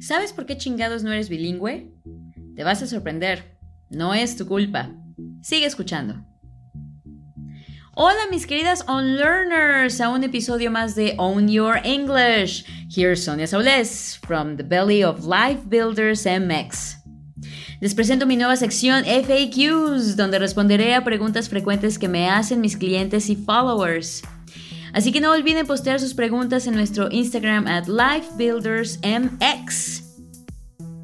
¿Sabes 0.00 0.32
por 0.32 0.46
qué 0.46 0.56
chingados 0.56 1.02
no 1.02 1.12
eres 1.12 1.28
bilingüe? 1.28 1.90
Te 2.56 2.64
vas 2.64 2.82
a 2.82 2.86
sorprender. 2.86 3.58
No 3.90 4.14
es 4.14 4.36
tu 4.36 4.46
culpa. 4.46 4.90
Sigue 5.42 5.66
escuchando. 5.66 6.24
Hola 7.96 8.18
mis 8.30 8.46
queridas 8.46 8.84
Unlearners 8.88 10.00
a 10.00 10.08
un 10.08 10.24
episodio 10.24 10.70
más 10.70 10.94
de 10.96 11.14
Own 11.16 11.48
Your 11.48 11.78
English. 11.84 12.64
Here's 12.94 13.22
Sonia 13.22 13.46
Saules 13.46 14.18
from 14.26 14.56
the 14.56 14.64
belly 14.64 15.04
of 15.04 15.24
Life 15.24 15.68
Builders 15.68 16.26
MX. 16.26 16.96
Les 17.80 17.94
presento 17.94 18.26
mi 18.26 18.36
nueva 18.36 18.56
sección 18.56 19.04
FAQs, 19.04 20.16
donde 20.16 20.38
responderé 20.38 20.94
a 20.94 21.04
preguntas 21.04 21.48
frecuentes 21.48 21.98
que 21.98 22.08
me 22.08 22.28
hacen 22.28 22.60
mis 22.60 22.76
clientes 22.76 23.30
y 23.30 23.36
followers. 23.36 24.22
Así 24.94 25.12
que 25.12 25.20
no 25.20 25.32
olviden 25.32 25.66
postear 25.66 26.00
sus 26.00 26.14
preguntas 26.14 26.68
en 26.68 26.74
nuestro 26.74 27.10
Instagram 27.10 27.66
at 27.66 27.88
LifeBuildersMX. 27.88 30.04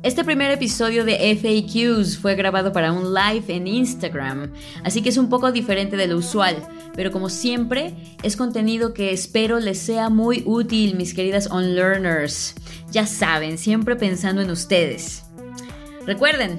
Este 0.03 0.25
primer 0.25 0.51
episodio 0.53 1.05
de 1.05 1.37
FAQs 1.37 2.17
fue 2.17 2.37
grabado 2.37 2.73
para 2.73 2.91
un 2.93 3.13
live 3.13 3.45
en 3.49 3.67
Instagram, 3.67 4.51
así 4.83 5.03
que 5.03 5.11
es 5.11 5.19
un 5.19 5.29
poco 5.29 5.53
diferente 5.53 5.99
de 5.99 6.07
lo 6.07 6.17
usual, 6.17 6.57
pero 6.95 7.13
como 7.13 7.29
siempre 7.29 7.95
es 8.23 8.35
contenido 8.35 8.95
que 8.95 9.13
espero 9.13 9.61
les 9.61 9.79
sea 9.79 10.09
muy 10.09 10.43
útil, 10.47 10.95
mis 10.95 11.13
queridas 11.13 11.51
unlearners. 11.51 12.55
Ya 12.91 13.07
saben, 13.07 13.59
siempre 13.59 13.95
pensando 13.97 14.41
en 14.41 14.51
ustedes. 14.51 15.25
Recuerden, 16.07 16.59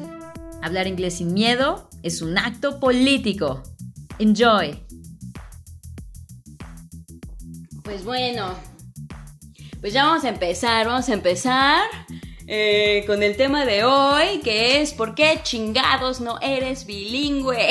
hablar 0.61 0.85
inglés 0.85 1.15
sin 1.15 1.33
miedo 1.33 1.89
es 2.03 2.21
un 2.21 2.37
acto 2.37 2.79
político. 2.79 3.63
Enjoy. 4.19 4.90
Pues 7.83 8.03
bueno, 8.03 8.55
pues 9.79 9.93
ya 9.93 10.05
vamos 10.05 10.23
a 10.23 10.29
empezar, 10.29 10.85
vamos 10.85 11.09
a 11.09 11.13
empezar 11.13 11.81
eh, 12.45 13.03
con 13.07 13.23
el 13.23 13.35
tema 13.35 13.65
de 13.65 13.83
hoy, 13.83 14.39
que 14.43 14.81
es 14.81 14.93
¿por 14.93 15.15
qué 15.15 15.39
chingados 15.41 16.21
no 16.21 16.39
eres 16.41 16.85
bilingüe? 16.85 17.69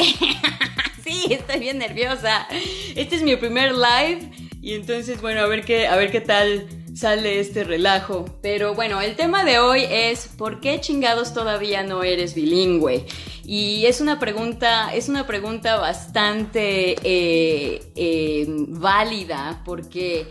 sí, 1.04 1.26
estoy 1.30 1.60
bien 1.60 1.78
nerviosa. 1.78 2.48
Este 2.96 3.16
es 3.16 3.22
mi 3.22 3.36
primer 3.36 3.72
live 3.72 4.30
y 4.60 4.74
entonces, 4.74 5.20
bueno, 5.20 5.42
a 5.42 5.46
ver 5.46 5.64
qué, 5.64 5.86
a 5.86 5.94
ver 5.96 6.10
qué 6.10 6.20
tal 6.20 6.66
sale 6.94 7.40
este 7.40 7.64
relajo. 7.64 8.24
Pero 8.42 8.74
bueno, 8.74 9.00
el 9.00 9.16
tema 9.16 9.44
de 9.44 9.58
hoy 9.58 9.84
es 9.88 10.28
¿por 10.36 10.60
qué 10.60 10.80
chingados 10.80 11.34
todavía 11.34 11.82
no 11.82 12.02
eres 12.02 12.34
bilingüe? 12.34 13.06
Y 13.44 13.86
es 13.86 14.00
una 14.00 14.18
pregunta, 14.18 14.94
es 14.94 15.08
una 15.08 15.26
pregunta 15.26 15.76
bastante 15.76 16.96
eh, 17.02 17.82
eh, 17.96 18.46
válida 18.48 19.62
porque 19.64 20.26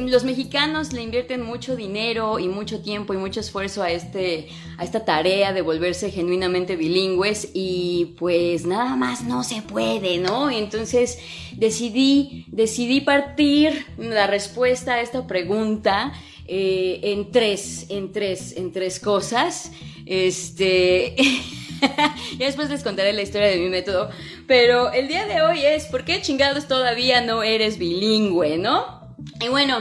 los 0.00 0.22
mexicanos 0.22 0.92
le 0.92 1.02
invierten 1.02 1.42
mucho 1.42 1.74
dinero 1.74 2.38
y 2.38 2.48
mucho 2.48 2.80
tiempo 2.80 3.12
y 3.12 3.16
mucho 3.16 3.40
esfuerzo 3.40 3.82
a, 3.82 3.90
este, 3.90 4.48
a 4.78 4.84
esta 4.84 5.04
tarea 5.04 5.52
de 5.52 5.62
volverse 5.62 6.12
genuinamente 6.12 6.76
bilingües 6.76 7.50
y 7.54 8.14
pues 8.18 8.64
nada 8.66 8.94
más 8.94 9.24
no 9.24 9.42
se 9.42 9.62
puede, 9.62 10.18
¿no? 10.18 10.48
entonces 10.48 11.18
decidí, 11.56 12.46
decidí 12.48 13.00
partir 13.00 13.84
la 13.98 14.28
respuesta 14.28 14.94
a 14.94 15.00
esta 15.00 15.26
pregunta 15.26 16.12
eh, 16.46 17.00
en 17.02 17.32
tres, 17.32 17.86
en 17.88 18.12
tres, 18.12 18.56
en 18.56 18.70
tres 18.70 19.00
cosas. 19.00 19.72
Este... 20.06 21.16
ya 22.38 22.46
después 22.46 22.70
les 22.70 22.82
contaré 22.82 23.12
la 23.12 23.22
historia 23.22 23.48
de 23.48 23.56
mi 23.56 23.68
método. 23.68 24.10
Pero 24.46 24.92
el 24.92 25.08
día 25.08 25.26
de 25.26 25.42
hoy 25.42 25.64
es, 25.64 25.86
¿por 25.86 26.04
qué 26.04 26.20
chingados 26.22 26.66
todavía 26.68 27.20
no 27.20 27.42
eres 27.42 27.78
bilingüe, 27.78 28.58
no? 28.58 29.04
Y 29.40 29.48
bueno, 29.48 29.78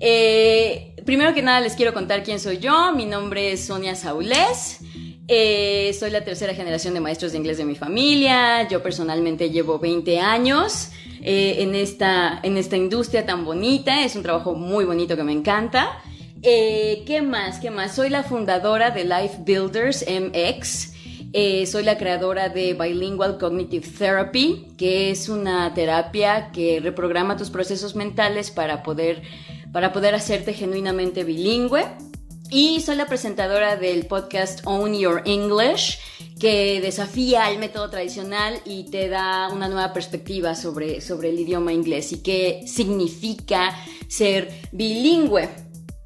eh, 0.00 0.96
primero 1.04 1.32
que 1.32 1.42
nada 1.42 1.60
les 1.60 1.74
quiero 1.74 1.94
contar 1.94 2.22
quién 2.22 2.40
soy 2.40 2.58
yo. 2.58 2.92
Mi 2.92 3.06
nombre 3.06 3.52
es 3.52 3.66
Sonia 3.66 3.94
Saulés. 3.94 4.80
Eh, 5.28 5.94
soy 5.98 6.10
la 6.10 6.24
tercera 6.24 6.54
generación 6.54 6.94
de 6.94 7.00
maestros 7.00 7.32
de 7.32 7.38
inglés 7.38 7.58
de 7.58 7.64
mi 7.64 7.76
familia. 7.76 8.68
Yo 8.68 8.82
personalmente 8.82 9.50
llevo 9.50 9.78
20 9.78 10.18
años 10.18 10.90
eh, 11.22 11.56
en, 11.58 11.74
esta, 11.74 12.40
en 12.42 12.56
esta 12.56 12.76
industria 12.76 13.24
tan 13.24 13.44
bonita. 13.44 14.04
Es 14.04 14.16
un 14.16 14.22
trabajo 14.22 14.54
muy 14.54 14.84
bonito 14.84 15.16
que 15.16 15.22
me 15.22 15.32
encanta. 15.32 16.02
¿Qué 16.42 17.22
más? 17.24 17.60
¿Qué 17.60 17.70
más? 17.70 17.94
Soy 17.94 18.08
la 18.08 18.24
fundadora 18.24 18.90
de 18.90 19.04
Life 19.04 19.38
Builders 19.44 20.04
MX. 20.08 20.91
Eh, 21.34 21.64
soy 21.64 21.82
la 21.82 21.96
creadora 21.96 22.50
de 22.50 22.74
Bilingual 22.74 23.38
Cognitive 23.38 23.86
Therapy, 23.88 24.66
que 24.76 25.10
es 25.10 25.30
una 25.30 25.72
terapia 25.72 26.50
que 26.52 26.78
reprograma 26.80 27.38
tus 27.38 27.48
procesos 27.48 27.94
mentales 27.94 28.50
para 28.50 28.82
poder, 28.82 29.22
para 29.72 29.94
poder 29.94 30.14
hacerte 30.14 30.52
genuinamente 30.52 31.24
bilingüe. 31.24 31.86
Y 32.50 32.82
soy 32.82 32.96
la 32.96 33.06
presentadora 33.06 33.76
del 33.76 34.04
podcast 34.04 34.60
Own 34.66 34.92
Your 34.92 35.22
English, 35.24 35.98
que 36.38 36.82
desafía 36.82 37.50
el 37.50 37.58
método 37.58 37.88
tradicional 37.88 38.60
y 38.66 38.90
te 38.90 39.08
da 39.08 39.48
una 39.48 39.68
nueva 39.68 39.94
perspectiva 39.94 40.54
sobre, 40.54 41.00
sobre 41.00 41.30
el 41.30 41.40
idioma 41.40 41.72
inglés 41.72 42.12
y 42.12 42.22
qué 42.22 42.64
significa 42.66 43.74
ser 44.06 44.50
bilingüe. 44.70 45.48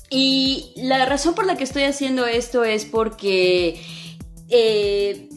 Y 0.08 0.72
la 0.76 1.04
razón 1.04 1.34
por 1.34 1.46
la 1.46 1.56
que 1.56 1.64
estoy 1.64 1.82
haciendo 1.82 2.26
esto 2.26 2.62
es 2.62 2.84
porque 2.84 3.82
eh, 4.48 5.28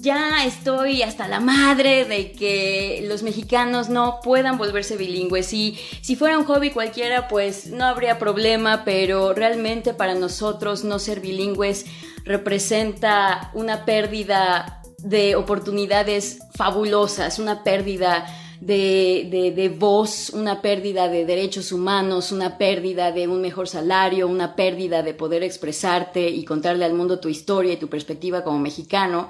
ya 0.00 0.44
estoy 0.44 1.02
hasta 1.02 1.26
la 1.26 1.40
madre 1.40 2.04
de 2.04 2.30
que 2.30 3.04
los 3.08 3.24
mexicanos 3.24 3.88
no 3.88 4.20
puedan 4.22 4.56
volverse 4.56 4.96
bilingües. 4.96 5.52
Y 5.52 5.76
si 6.02 6.14
fuera 6.14 6.38
un 6.38 6.44
hobby 6.44 6.70
cualquiera, 6.70 7.26
pues 7.26 7.66
no 7.66 7.84
habría 7.84 8.18
problema, 8.18 8.84
pero 8.84 9.34
realmente 9.34 9.94
para 9.94 10.14
nosotros 10.14 10.84
no 10.84 11.00
ser 11.00 11.20
bilingües 11.20 11.86
representa 12.24 13.50
una 13.54 13.84
pérdida 13.84 14.82
de 14.98 15.34
oportunidades 15.34 16.38
fabulosas, 16.54 17.38
una 17.38 17.64
pérdida 17.64 18.26
de, 18.60 19.52
de, 19.54 19.68
voz, 19.68 20.30
una 20.30 20.60
pérdida 20.60 21.08
de 21.08 21.24
derechos 21.24 21.72
humanos, 21.72 22.32
una 22.32 22.58
pérdida 22.58 23.12
de 23.12 23.28
un 23.28 23.40
mejor 23.40 23.68
salario, 23.68 24.26
una 24.26 24.56
pérdida 24.56 25.02
de 25.02 25.14
poder 25.14 25.42
expresarte 25.42 26.28
y 26.28 26.44
contarle 26.44 26.84
al 26.84 26.94
mundo 26.94 27.20
tu 27.20 27.28
historia 27.28 27.74
y 27.74 27.76
tu 27.76 27.88
perspectiva 27.88 28.42
como 28.42 28.58
mexicano. 28.58 29.28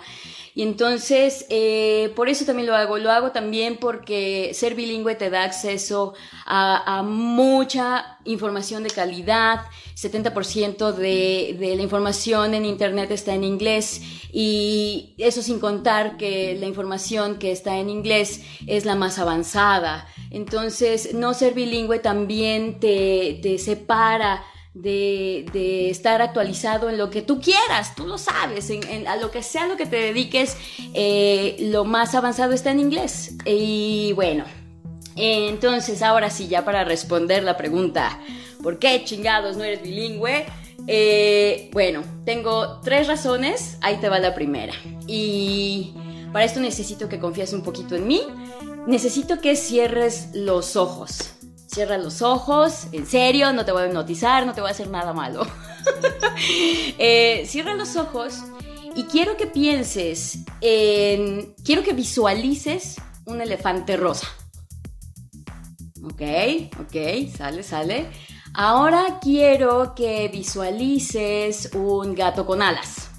Y 0.59 0.65
entonces, 0.65 1.47
eh, 1.51 2.13
por 2.17 2.29
eso 2.29 2.45
también 2.45 2.67
lo 2.67 2.75
hago. 2.75 2.99
Lo 2.99 3.13
hago 3.13 3.31
también 3.31 3.77
porque 3.77 4.51
ser 4.55 4.75
bilingüe 4.75 5.15
te 5.15 5.31
da 5.31 5.45
acceso 5.45 6.15
a, 6.45 7.05
mucha 7.05 8.19
información 8.25 8.83
de 8.83 8.91
calidad. 8.91 9.61
70% 9.95 10.95
de, 10.95 11.57
de 11.61 11.77
la 11.77 11.83
información 11.83 12.55
en 12.55 12.65
Internet 12.65 13.13
está 13.13 13.35
en 13.35 13.45
inglés 13.45 14.03
y 14.33 15.15
eso 15.19 15.43
sin 15.43 15.61
contar 15.61 16.17
que 16.17 16.57
la 16.59 16.67
información 16.67 17.39
que 17.39 17.53
está 17.53 17.79
en 17.79 17.89
inglés 17.89 18.43
es 18.67 18.85
la 18.85 18.97
más 18.97 19.21
avanzada. 19.21 20.09
Entonces, 20.33 21.15
no 21.15 21.35
ser 21.35 21.55
bilingüe 21.55 22.01
también 22.01 22.81
te, 22.81 23.39
te 23.45 23.59
separa 23.59 24.43
de, 24.83 25.91
estar 25.91 26.23
actualizado 26.23 26.89
en 26.89 26.99
lo 26.99 27.11
que 27.11 27.23
tú 27.23 27.41
quieras, 27.41 27.95
tú 27.95 28.07
lo 28.07 28.19
sabes, 28.19 28.71
a 29.07 29.17
lo 29.17 29.31
que 29.31 29.43
sea 29.43 29.67
lo 29.67 29.77
que 29.77 29.87
te 29.87 29.97
dediques, 29.97 30.57
eh, 30.95 31.57
lo 31.61 31.85
más 31.85 32.15
avanzado 32.15 32.53
está 32.53 32.71
en 32.71 32.81
inglés. 32.81 33.35
Y 33.45 34.13
bueno, 34.15 34.45
entonces 35.17 36.03
ahora 36.03 36.31
sí, 36.31 36.49
ya 36.49 36.65
para 36.65 36.85
responder 36.85 37.43
la 37.43 37.57
pregunta, 37.57 38.21
¿por 38.63 38.79
qué 38.79 39.03
chingados 39.05 39.57
no 39.57 39.65
eres 39.65 39.83
bilingüe? 39.83 40.47
Eh, 40.87 41.71
bueno, 41.73 42.03
tengo 42.25 42.81
tres 42.81 43.09
razones, 43.09 43.79
ahí 43.81 43.97
te 43.97 44.09
va 44.09 44.19
la 44.21 44.35
primera. 44.35 44.75
Y 45.07 45.93
para 46.33 46.45
esto 46.45 46.61
necesito 46.61 47.09
que 47.09 47.19
confíes 47.19 47.53
un 47.53 47.63
poquito 47.63 47.97
en 47.97 48.07
mí, 48.07 48.23
necesito 48.87 49.41
que 49.41 49.57
cierres 49.57 50.29
los 50.35 50.77
ojos. 50.77 51.38
Cierra 51.69 51.99
los 51.99 52.23
ojos, 52.23 52.87
en 52.93 53.07
serio, 53.07 53.53
no 53.53 53.65
te 53.65 53.73
voy 53.73 53.83
a 53.83 53.87
hipnotizar, 53.89 54.47
no 54.47 54.55
te 54.55 54.63
voy 54.63 54.69
a 54.69 54.73
hacer 54.73 54.89
nada 54.89 55.13
malo. 55.13 55.47
eh, 56.99 57.45
cierra 57.47 57.75
los 57.75 57.95
ojos 57.97 58.43
y 58.97 59.05
quiero 59.05 59.37
que 59.37 59.47
pienses 59.47 60.39
en. 60.63 61.55
Quiero 61.63 61.83
que 61.83 61.93
visualices 61.93 62.97
un 63.27 63.43
elefante 63.43 63.99
rosa. 63.99 64.27
Ok, 66.03 66.23
ok, 66.81 66.97
sale, 67.37 67.63
sale. 67.63 68.09
Ahora 68.55 69.19
quiero 69.21 69.95
que 69.95 70.29
visualices 70.29 71.71
un 71.75 72.15
gato 72.15 72.47
con 72.47 72.63
alas. 72.63 73.11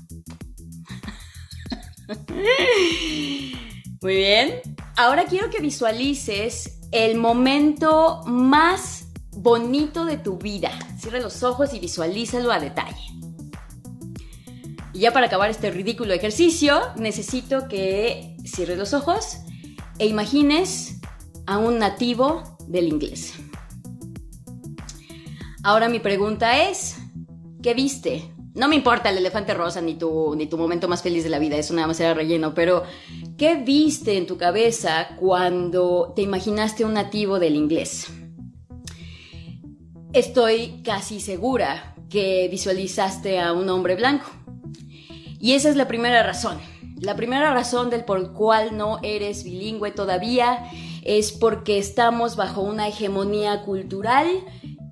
Muy 4.02 4.16
bien. 4.16 4.62
Ahora 4.98 5.26
quiero 5.26 5.52
que 5.52 5.62
visualices 5.62 6.79
el 6.92 7.18
momento 7.18 8.22
más 8.26 9.08
bonito 9.32 10.06
de 10.06 10.18
tu 10.18 10.38
vida. 10.38 10.72
Cierra 10.98 11.20
los 11.20 11.44
ojos 11.44 11.74
y 11.74 11.80
visualízalo 11.80 12.52
a 12.52 12.60
detalle. 12.60 13.14
Y 14.94 15.00
ya 15.00 15.14
para 15.14 15.28
acabar 15.28 15.50
este 15.50 15.72
ridículo 15.72 16.14
ejercicio, 16.14 16.80
necesito 16.96 17.68
que 17.68 18.36
cierres 18.46 18.78
los 18.78 18.94
ojos 18.94 19.38
e 19.98 20.08
imagines 20.08 21.00
a 21.46 21.58
un 21.58 21.80
nativo 21.80 22.58
del 22.68 22.88
inglés. 22.88 23.34
Ahora 25.64 25.90
mi 25.90 26.00
pregunta 26.00 26.70
es, 26.70 26.98
¿qué 27.62 27.74
viste? 27.74 28.34
No 28.60 28.68
me 28.68 28.76
importa 28.76 29.10
el 29.10 29.18
elefante 29.18 29.54
rosa 29.54 29.80
ni 29.80 29.96
tu, 29.96 30.36
ni 30.36 30.46
tu 30.46 30.58
momento 30.58 30.90
más 30.90 31.02
feliz 31.02 31.24
de 31.24 31.30
la 31.30 31.40
vida, 31.40 31.56
eso 31.56 31.74
nada 31.74 31.88
más 31.88 31.98
era 32.02 32.14
relleno, 32.14 32.54
pero 32.54 32.84
¿qué 33.38 33.56
viste 33.56 34.18
en 34.18 34.28
tu 34.28 34.38
cabeza 34.38 35.16
cuando 35.18 36.12
te 36.14 36.24
imaginaste 36.24 36.84
un 36.84 36.96
nativo 36.96 37.40
del 37.40 37.56
inglés? 37.56 38.08
Estoy 40.12 40.82
casi 40.84 41.22
segura 41.22 41.96
que 42.10 42.50
visualizaste 42.52 43.40
a 43.40 43.54
un 43.54 43.70
hombre 43.70 43.96
blanco. 43.96 44.26
Y 45.40 45.54
esa 45.54 45.70
es 45.70 45.78
la 45.78 45.88
primera 45.88 46.22
razón. 46.24 46.58
La 47.00 47.16
primera 47.16 47.54
razón 47.54 47.90
del 47.90 48.04
por 48.04 48.34
cual 48.34 48.76
no 48.76 49.00
eres 49.04 49.46
bilingüe 49.46 49.92
todavía 49.92 50.70
es 51.06 51.32
porque 51.32 51.78
estamos 51.78 52.36
bajo 52.36 52.60
una 52.60 52.90
hegemonía 52.90 53.62
cultural 53.62 54.28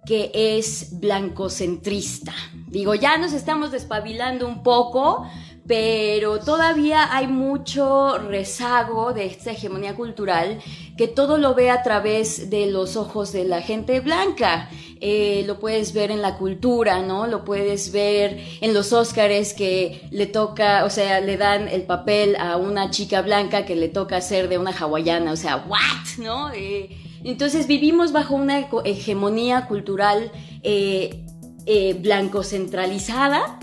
que 0.06 0.32
es 0.34 1.02
blancocentrista. 1.02 2.34
Digo, 2.68 2.94
ya 2.96 3.18
nos 3.18 3.32
estamos 3.32 3.72
despabilando 3.72 4.46
un 4.46 4.62
poco, 4.62 5.26
pero 5.66 6.40
todavía 6.40 7.16
hay 7.16 7.28
mucho 7.28 8.18
rezago 8.18 9.14
de 9.14 9.26
esta 9.26 9.52
hegemonía 9.52 9.96
cultural 9.96 10.60
que 10.98 11.08
todo 11.08 11.38
lo 11.38 11.54
ve 11.56 11.70
a 11.70 11.82
través 11.82 12.50
de 12.50 12.66
los 12.66 12.98
ojos 12.98 13.32
de 13.32 13.46
la 13.46 13.62
gente 13.62 14.02
blanca. 14.02 14.70
Eh, 15.00 15.44
lo 15.48 15.60
puedes 15.60 15.94
ver 15.94 16.12
en 16.12 16.22
la 16.22 16.38
cultura, 16.38 17.02
¿no? 17.02 17.26
Lo 17.28 17.46
puedes 17.46 17.94
ver 17.94 18.38
en 18.60 18.74
los 18.74 18.92
Óscares 18.92 19.54
que 19.54 20.08
le 20.12 20.26
toca, 20.26 20.84
o 20.84 20.90
sea, 20.90 21.22
le 21.22 21.38
dan 21.38 21.70
el 21.70 21.84
papel 21.84 22.36
a 22.36 22.58
una 22.58 22.90
chica 22.90 23.22
blanca 23.22 23.66
que 23.66 23.78
le 23.78 23.88
toca 23.88 24.20
ser 24.20 24.50
de 24.50 24.58
una 24.58 24.72
hawaiana, 24.72 25.32
o 25.32 25.38
sea, 25.38 25.58
¿what? 25.68 26.18
¿No? 26.18 26.52
Eh, 26.52 26.90
entonces 27.24 27.68
vivimos 27.68 28.12
bajo 28.12 28.36
una 28.36 28.68
hegemonía 28.84 29.68
cultural 29.68 30.32
eh, 30.64 31.26
eh, 31.68 31.94
blanco 31.94 32.44
centralizada. 32.44 33.60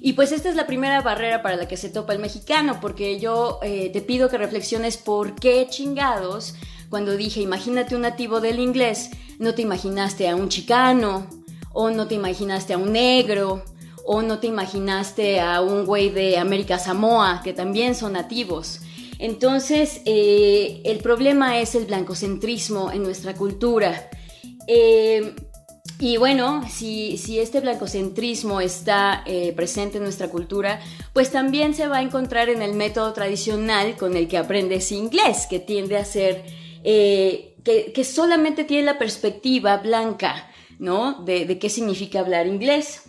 Y 0.00 0.12
pues 0.12 0.30
esta 0.30 0.48
es 0.48 0.54
la 0.54 0.66
primera 0.66 1.00
barrera 1.00 1.42
para 1.42 1.56
la 1.56 1.66
que 1.66 1.76
se 1.76 1.88
topa 1.88 2.12
el 2.12 2.20
mexicano, 2.20 2.78
porque 2.80 3.18
yo 3.18 3.58
eh, 3.62 3.90
te 3.92 4.00
pido 4.00 4.28
que 4.28 4.38
reflexiones 4.38 4.96
por 4.96 5.34
qué 5.34 5.66
chingados, 5.68 6.54
cuando 6.88 7.16
dije 7.16 7.40
imagínate 7.40 7.96
un 7.96 8.02
nativo 8.02 8.40
del 8.40 8.60
inglés, 8.60 9.10
no 9.40 9.54
te 9.54 9.62
imaginaste 9.62 10.28
a 10.28 10.36
un 10.36 10.48
chicano, 10.48 11.26
o 11.72 11.90
no 11.90 12.06
te 12.06 12.14
imaginaste 12.14 12.74
a 12.74 12.78
un 12.78 12.92
negro, 12.92 13.64
o 14.06 14.22
no 14.22 14.38
te 14.38 14.46
imaginaste 14.46 15.40
a 15.40 15.60
un 15.60 15.84
güey 15.84 16.10
de 16.10 16.38
América 16.38 16.78
Samoa, 16.78 17.42
que 17.42 17.52
también 17.52 17.94
son 17.94 18.12
nativos. 18.12 18.80
Entonces, 19.18 20.00
eh, 20.04 20.80
el 20.84 20.98
problema 20.98 21.58
es 21.58 21.74
el 21.74 21.86
blancocentrismo 21.86 22.92
en 22.92 23.02
nuestra 23.02 23.34
cultura. 23.34 24.08
Eh, 24.68 25.34
y 25.98 26.16
bueno, 26.16 26.62
si, 26.68 27.38
este 27.38 27.60
blancocentrismo 27.60 28.60
está 28.60 29.22
eh, 29.26 29.52
presente 29.54 29.98
en 29.98 30.04
nuestra 30.04 30.28
cultura, 30.28 30.80
pues 31.12 31.30
también 31.30 31.74
se 31.74 31.88
va 31.88 31.98
a 31.98 32.02
encontrar 32.02 32.48
en 32.48 32.62
el 32.62 32.74
método 32.74 33.12
tradicional 33.12 33.96
con 33.96 34.16
el 34.16 34.28
que 34.28 34.38
aprendes 34.38 34.92
inglés, 34.92 35.46
que 35.48 35.58
tiende 35.58 35.96
a 35.96 36.04
ser, 36.04 36.44
que, 36.82 37.92
que, 37.94 38.04
solamente 38.04 38.64
tiene 38.64 38.84
la 38.84 38.98
perspectiva 38.98 39.76
blanca, 39.78 40.50
¿no? 40.78 41.22
De, 41.24 41.44
de 41.46 41.58
qué 41.58 41.68
significa 41.68 42.20
hablar 42.20 42.46
inglés. 42.46 43.04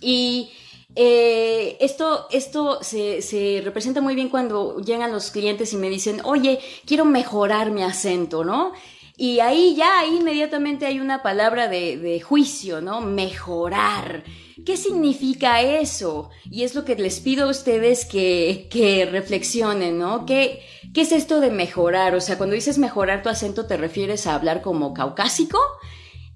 Y 0.00 0.50
eh, 0.98 1.76
esto 1.80 2.26
esto 2.30 2.78
se, 2.82 3.60
representa 3.62 4.00
muy 4.00 4.14
bien 4.14 4.30
cuando 4.30 4.80
llegan 4.80 5.12
los 5.12 5.30
clientes 5.30 5.74
y 5.74 5.76
me 5.76 5.90
dicen, 5.90 6.22
oye, 6.24 6.58
quiero 6.86 7.04
mejorar 7.04 7.70
mi 7.70 7.82
acento, 7.82 8.44
¿no? 8.44 8.72
Y 9.18 9.40
ahí 9.40 9.74
ya, 9.74 10.00
ahí 10.00 10.16
inmediatamente 10.16 10.84
hay 10.84 11.00
una 11.00 11.22
palabra 11.22 11.68
de, 11.68 12.20
juicio, 12.20 12.82
¿no? 12.82 13.00
Mejorar. 13.00 14.24
¿Qué 14.64 14.76
significa 14.76 15.62
eso? 15.62 16.28
Y 16.50 16.64
es 16.64 16.74
lo 16.74 16.84
que 16.84 16.96
les 16.96 17.20
pido 17.20 17.46
a 17.46 17.50
ustedes 17.50 18.04
que, 18.04 18.68
que 18.70 19.06
reflexionen, 19.06 19.98
¿no? 19.98 20.26
¿Qué, 20.26 20.60
¿Qué 20.92 21.02
es 21.02 21.12
esto 21.12 21.40
de 21.40 21.50
mejorar? 21.50 22.14
O 22.14 22.20
sea, 22.20 22.36
cuando 22.36 22.54
dices 22.54 22.76
mejorar 22.76 23.22
tu 23.22 23.30
acento, 23.30 23.66
¿te 23.66 23.78
refieres 23.78 24.26
a 24.26 24.34
hablar 24.34 24.60
como 24.60 24.92
caucásico? 24.92 25.58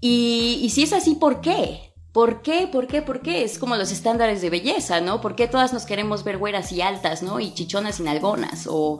Y, 0.00 0.60
y 0.62 0.70
si 0.70 0.82
es 0.82 0.94
así, 0.94 1.16
¿por 1.16 1.42
qué? 1.42 1.92
¿Por 2.12 2.40
qué? 2.40 2.66
¿Por 2.66 2.86
qué? 2.86 3.02
¿Por 3.02 3.20
qué? 3.20 3.44
Es 3.44 3.58
como 3.58 3.76
los 3.76 3.92
estándares 3.92 4.40
de 4.40 4.50
belleza, 4.50 5.00
¿no? 5.00 5.20
¿Por 5.20 5.36
qué 5.36 5.46
todas 5.46 5.72
nos 5.72 5.84
queremos 5.84 6.24
ver 6.24 6.38
güeras 6.38 6.72
y 6.72 6.80
altas, 6.80 7.22
¿no? 7.22 7.40
Y 7.40 7.52
chichonas 7.52 8.00
y 8.00 8.04
nalgonas, 8.04 8.66
o, 8.68 8.98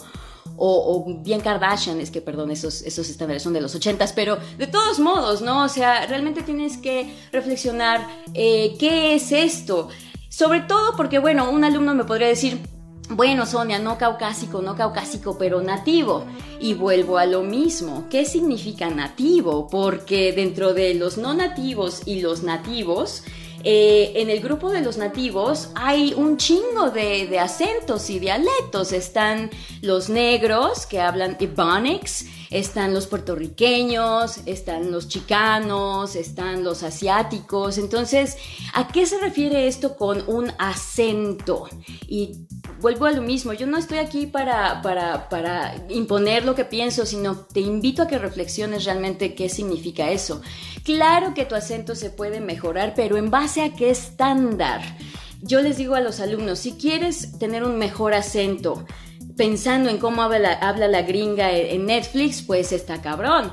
o, 0.56 1.06
bien 1.22 1.40
Kardashian, 1.40 2.00
es 2.00 2.10
que 2.10 2.20
perdón, 2.20 2.50
esos, 2.50 2.82
esos 2.82 3.08
estándares 3.08 3.42
son 3.42 3.52
de 3.52 3.60
los 3.60 3.74
ochentas, 3.74 4.12
pero 4.12 4.38
de 4.58 4.66
todos 4.66 4.98
modos, 4.98 5.40
¿no? 5.40 5.64
O 5.64 5.68
sea, 5.68 6.06
realmente 6.06 6.42
tienes 6.42 6.76
que 6.76 7.14
reflexionar 7.32 8.06
eh, 8.34 8.76
qué 8.78 9.14
es 9.14 9.32
esto. 9.32 9.88
Sobre 10.28 10.60
todo 10.60 10.96
porque, 10.96 11.18
bueno, 11.18 11.50
un 11.50 11.64
alumno 11.64 11.94
me 11.94 12.04
podría 12.04 12.28
decir, 12.28 12.60
bueno, 13.12 13.44
Sonia, 13.44 13.80
no 13.80 13.98
caucásico, 13.98 14.62
no 14.62 14.76
caucásico, 14.76 15.36
pero 15.36 15.60
nativo. 15.60 16.24
Y 16.60 16.74
vuelvo 16.74 17.18
a 17.18 17.26
lo 17.26 17.42
mismo. 17.42 18.06
¿Qué 18.08 18.24
significa 18.24 18.88
nativo? 18.88 19.66
Porque 19.68 20.32
dentro 20.32 20.74
de 20.74 20.94
los 20.94 21.18
no 21.18 21.34
nativos 21.34 22.02
y 22.06 22.20
los 22.20 22.44
nativos, 22.44 23.24
eh, 23.64 24.12
en 24.16 24.30
el 24.30 24.40
grupo 24.40 24.70
de 24.70 24.80
los 24.80 24.96
nativos 24.96 25.70
hay 25.74 26.14
un 26.14 26.36
chingo 26.36 26.90
de, 26.90 27.38
acentos 27.38 28.10
y 28.10 28.18
dialectos. 28.18 28.92
Están 28.92 29.50
los 29.82 30.08
negros 30.08 30.86
que 30.86 31.00
hablan 31.00 31.36
Ebonics, 31.40 32.26
están 32.50 32.92
los 32.92 33.06
puertorriqueños, 33.06 34.40
están 34.44 34.90
los 34.90 35.08
chicanos, 35.08 36.16
están 36.16 36.64
los 36.64 36.82
asiáticos. 36.82 37.78
Entonces, 37.78 38.36
¿a 38.74 38.88
qué 38.88 39.06
se 39.06 39.18
refiere 39.18 39.68
esto 39.68 39.96
con 39.96 40.24
un 40.26 40.52
acento? 40.58 41.68
Y 42.08 42.46
vuelvo 42.80 43.06
a 43.06 43.12
lo 43.12 43.22
mismo, 43.22 43.52
yo 43.52 43.66
no 43.66 43.78
estoy 43.78 43.98
aquí 43.98 44.26
para, 44.26 44.82
para, 44.82 45.28
para, 45.28 45.86
imponer 45.88 46.44
lo 46.44 46.54
que 46.54 46.64
pienso, 46.64 47.06
sino 47.06 47.36
te 47.36 47.60
invito 47.60 48.02
a 48.02 48.08
que 48.08 48.18
reflexiones 48.18 48.84
realmente 48.84 49.34
qué 49.34 49.48
significa 49.48 50.10
eso. 50.10 50.42
Claro 50.82 51.34
que 51.34 51.44
tu 51.44 51.54
acento 51.54 51.94
se 51.94 52.10
puede 52.10 52.40
mejorar, 52.40 52.94
pero 52.96 53.16
en 53.16 53.30
base 53.30 53.62
a 53.62 53.74
qué 53.74 53.90
estándar. 53.90 54.80
Yo 55.42 55.62
les 55.62 55.76
digo 55.76 55.94
a 55.94 56.00
los 56.00 56.20
alumnos, 56.20 56.58
si 56.58 56.72
quieres 56.72 57.38
tener 57.38 57.64
un 57.64 57.78
mejor 57.78 58.12
acento, 58.12 58.84
pensando 59.40 59.88
en 59.88 59.96
cómo 59.96 60.20
habla 60.20 60.86
la, 60.86 61.00
gringa 61.00 61.50
en 61.50 61.86
Netflix, 61.86 62.42
pues 62.42 62.72
está 62.72 63.00
cabrón. 63.00 63.50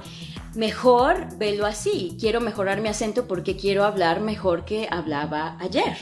Mejor 0.54 1.38
velo 1.38 1.66
así. 1.66 2.18
Quiero 2.19 2.42
mejorar 2.42 2.81
mi 2.81 2.89
acento 2.89 3.25
porque 3.25 3.56
quiero 3.56 3.86
hablar 3.86 4.19
mejor 4.19 4.66
que 4.66 4.89
hablaba 4.92 5.56
ayer. 5.62 5.96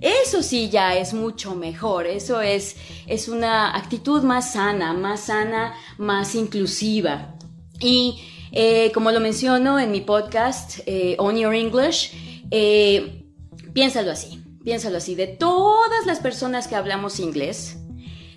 Eso 0.00 0.40
sí 0.40 0.68
ya 0.70 0.96
es 0.96 1.14
mucho 1.14 1.56
mejor, 1.56 2.06
eso 2.06 2.42
es, 2.42 2.76
es 3.08 3.26
una 3.26 3.76
actitud 3.76 4.22
más 4.22 4.52
sana, 4.52 4.92
más 4.92 5.22
sana, 5.22 5.74
más 5.98 6.36
inclusiva. 6.36 7.34
Y 7.80 8.20
eh, 8.52 8.92
como 8.92 9.10
lo 9.10 9.18
menciono 9.18 9.80
en 9.80 9.90
mi 9.90 10.02
podcast, 10.02 10.78
eh, 10.86 11.16
On 11.18 11.36
Your 11.36 11.56
English, 11.56 12.12
eh, 12.52 13.24
piénsalo 13.72 14.12
así, 14.12 14.40
piénsalo 14.62 14.98
así, 14.98 15.16
de 15.16 15.26
todas 15.26 16.06
las 16.06 16.20
personas 16.20 16.68
que 16.68 16.76
hablamos 16.76 17.18
inglés, 17.18 17.78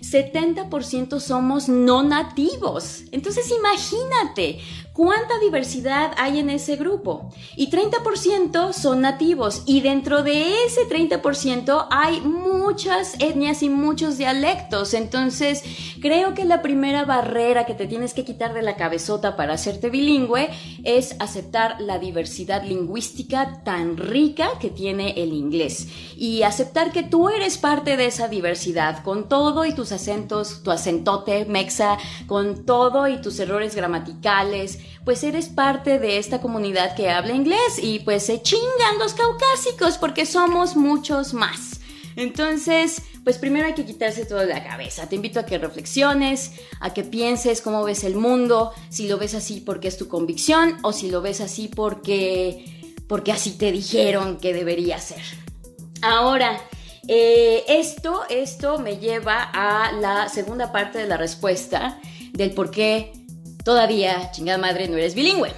70% 0.00 1.20
somos 1.20 1.68
no 1.68 2.02
nativos. 2.02 3.04
Entonces 3.12 3.50
imagínate, 3.50 4.60
¿Cuánta 4.98 5.38
diversidad 5.38 6.10
hay 6.16 6.40
en 6.40 6.50
ese 6.50 6.74
grupo? 6.74 7.30
Y 7.54 7.70
30% 7.70 8.72
son 8.72 9.00
nativos 9.00 9.62
y 9.64 9.80
dentro 9.80 10.24
de 10.24 10.64
ese 10.64 10.88
30% 10.88 11.86
hay 11.88 12.20
muchas 12.20 13.14
etnias 13.20 13.62
y 13.62 13.68
muchos 13.68 14.18
dialectos. 14.18 14.94
Entonces, 14.94 15.62
creo 16.02 16.34
que 16.34 16.44
la 16.44 16.62
primera 16.62 17.04
barrera 17.04 17.64
que 17.64 17.74
te 17.74 17.86
tienes 17.86 18.12
que 18.12 18.24
quitar 18.24 18.54
de 18.54 18.62
la 18.62 18.74
cabezota 18.74 19.36
para 19.36 19.52
hacerte 19.52 19.88
bilingüe 19.88 20.50
es 20.82 21.14
aceptar 21.20 21.80
la 21.80 22.00
diversidad 22.00 22.64
lingüística 22.64 23.62
tan 23.62 23.98
rica 23.98 24.48
que 24.60 24.68
tiene 24.68 25.12
el 25.22 25.32
inglés 25.32 25.86
y 26.16 26.42
aceptar 26.42 26.90
que 26.90 27.04
tú 27.04 27.28
eres 27.28 27.56
parte 27.56 27.96
de 27.96 28.06
esa 28.06 28.26
diversidad 28.26 29.04
con 29.04 29.28
todo 29.28 29.64
y 29.64 29.72
tus 29.72 29.92
acentos, 29.92 30.64
tu 30.64 30.72
acentote 30.72 31.44
mexa, 31.44 31.98
con 32.26 32.66
todo 32.66 33.06
y 33.06 33.20
tus 33.20 33.38
errores 33.38 33.76
gramaticales, 33.76 34.80
pues 35.04 35.24
eres 35.24 35.48
parte 35.48 35.98
de 35.98 36.18
esta 36.18 36.40
comunidad 36.40 36.94
que 36.94 37.10
habla 37.10 37.34
inglés 37.34 37.78
y 37.80 38.00
pues 38.00 38.24
se 38.24 38.42
chingan 38.42 38.98
los 38.98 39.14
caucásicos 39.14 39.98
porque 39.98 40.26
somos 40.26 40.76
muchos 40.76 41.34
más. 41.34 41.80
Entonces, 42.16 43.02
pues 43.22 43.38
primero 43.38 43.66
hay 43.66 43.74
que 43.74 43.84
quitarse 43.84 44.24
todo 44.24 44.40
de 44.40 44.46
la 44.46 44.64
cabeza. 44.64 45.08
Te 45.08 45.14
invito 45.14 45.38
a 45.38 45.46
que 45.46 45.56
reflexiones, 45.56 46.52
a 46.80 46.92
que 46.92 47.04
pienses 47.04 47.62
cómo 47.62 47.84
ves 47.84 48.02
el 48.02 48.16
mundo, 48.16 48.72
si 48.88 49.06
lo 49.08 49.18
ves 49.18 49.34
así 49.34 49.60
porque 49.60 49.86
es 49.86 49.96
tu 49.96 50.08
convicción 50.08 50.78
o 50.82 50.92
si 50.92 51.10
lo 51.10 51.22
ves 51.22 51.40
así 51.40 51.68
porque, 51.68 52.92
porque 53.06 53.30
así 53.32 53.52
te 53.52 53.70
dijeron 53.70 54.38
que 54.38 54.52
debería 54.52 54.98
ser. 54.98 55.22
Ahora, 56.02 56.60
eh, 57.06 57.64
esto, 57.68 58.22
esto 58.28 58.78
me 58.78 58.98
lleva 58.98 59.42
a 59.42 59.92
la 59.92 60.28
segunda 60.28 60.72
parte 60.72 60.98
de 60.98 61.06
la 61.06 61.16
respuesta 61.16 62.00
del 62.32 62.50
por 62.52 62.70
qué 62.70 63.12
todavía, 63.68 64.30
chingada 64.32 64.56
madre, 64.56 64.88
no 64.88 64.96
eres 64.96 65.14
bilingüe. 65.14 65.52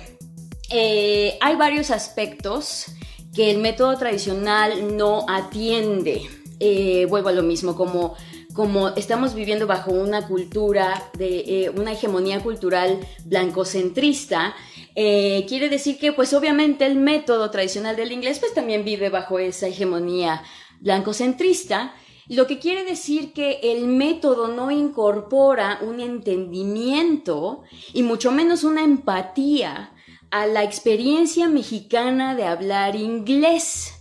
Eh, 0.68 1.38
hay 1.40 1.54
varios 1.54 1.92
aspectos 1.92 2.86
que 3.32 3.52
el 3.52 3.58
método 3.58 3.96
tradicional 3.98 4.96
no 4.96 5.26
atiende. 5.28 6.22
Eh, 6.58 7.06
vuelvo 7.08 7.28
a 7.28 7.32
lo 7.32 7.44
mismo, 7.44 7.76
como, 7.76 8.16
como 8.52 8.88
estamos 8.88 9.32
viviendo 9.32 9.68
bajo 9.68 9.92
una 9.92 10.26
cultura, 10.26 11.08
de 11.16 11.38
eh, 11.46 11.70
una 11.70 11.92
hegemonía 11.92 12.40
cultural 12.40 12.98
blancocentrista, 13.26 14.56
quiere 14.92 15.68
decir 15.68 15.96
que 15.96 16.12
pues 16.12 16.34
obviamente 16.34 16.86
el 16.86 16.96
método 16.96 17.48
tradicional 17.52 17.94
del 17.94 18.10
inglés 18.10 18.40
pues 18.40 18.52
también 18.52 18.84
vive 18.84 19.08
bajo 19.08 19.38
esa 19.38 19.68
hegemonía 19.68 20.42
blancocentrista, 20.80 21.94
lo 22.30 22.46
que 22.46 22.60
quiere 22.60 22.84
decir 22.84 23.32
que 23.32 23.58
el 23.60 23.88
método 23.88 24.46
no 24.46 24.70
incorpora 24.70 25.80
un 25.82 25.98
entendimiento 25.98 27.62
y 27.92 28.04
mucho 28.04 28.30
menos 28.30 28.62
una 28.62 28.84
empatía 28.84 29.92
a 30.30 30.46
la 30.46 30.62
experiencia 30.62 31.48
mexicana 31.48 32.36
de 32.36 32.44
hablar 32.44 32.94
inglés. 32.94 33.94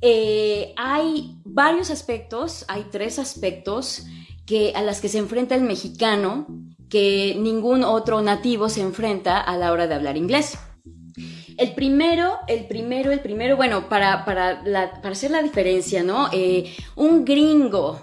Eh, 0.00 0.72
hay 0.78 1.36
varios 1.44 1.90
aspectos, 1.90 2.64
hay 2.68 2.86
tres 2.90 3.18
aspectos 3.18 4.06
que, 4.46 4.72
a 4.74 4.80
las 4.80 5.02
que 5.02 5.10
se 5.10 5.18
enfrenta 5.18 5.54
el 5.54 5.62
mexicano 5.62 6.46
que 6.88 7.36
ningún 7.38 7.84
otro 7.84 8.22
nativo 8.22 8.70
se 8.70 8.80
enfrenta 8.80 9.38
a 9.38 9.58
la 9.58 9.72
hora 9.72 9.86
de 9.86 9.94
hablar 9.94 10.16
inglés. 10.16 10.56
El 11.56 11.74
primero, 11.74 12.38
el 12.48 12.66
primero, 12.66 13.12
el 13.12 13.20
primero, 13.20 13.56
bueno, 13.56 13.88
para, 13.88 14.24
para, 14.24 14.62
hacer 15.04 15.30
la 15.30 15.42
diferencia, 15.42 16.02
¿no? 16.02 16.28
Eh, 16.32 16.74
un 16.96 17.24
gringo 17.24 18.00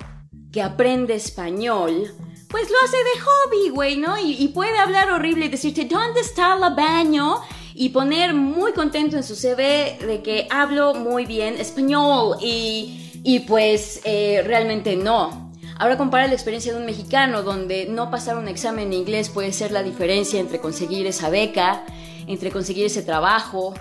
que 0.52 0.62
aprende 0.62 1.16
español, 1.16 2.14
pues 2.50 2.70
lo 2.70 2.78
hace 2.84 2.98
de 2.98 3.20
hobby, 3.22 3.70
güey, 3.70 3.98
¿no? 3.98 4.18
Y, 4.18 4.36
y, 4.40 4.50
puede 4.50 4.78
hablar 4.78 5.12
horrible 5.12 5.46
y 5.46 5.50
decirte, 5.50 5.86
¿dónde 5.86 6.22
está 6.22 6.56
la 6.56 6.70
baño? 6.70 7.36
y 7.74 7.90
poner 7.90 8.34
muy 8.34 8.74
contento 8.74 9.18
en 9.18 9.24
su 9.24 9.36
CV 9.36 9.98
de 10.06 10.22
que 10.22 10.48
hablo 10.50 10.94
muy 10.94 11.26
bien 11.26 11.56
español 11.56 12.38
y, 12.42 13.40
pues 13.48 14.02
eh, 14.04 14.44
realmente 14.46 14.96
no. 14.96 15.52
Ahora 15.78 15.98
compara 15.98 16.28
la 16.28 16.34
experiencia 16.34 16.74
de 16.74 16.80
un 16.80 16.86
mexicano 16.86 17.42
donde 17.42 17.88
no 17.88 18.12
pasar 18.12 18.38
un 18.38 18.48
examen 18.48 18.88
en 18.88 18.94
inglés 18.94 19.30
puede 19.30 19.52
ser 19.52 19.72
la 19.72 19.82
diferencia 19.82 20.40
entre 20.40 20.60
conseguir 20.60 21.08
esa 21.08 21.30
beca, 21.30 21.84
entre 22.32 22.52
conseguir 22.52 22.86
ese 22.86 23.02
trabajo. 23.02 23.74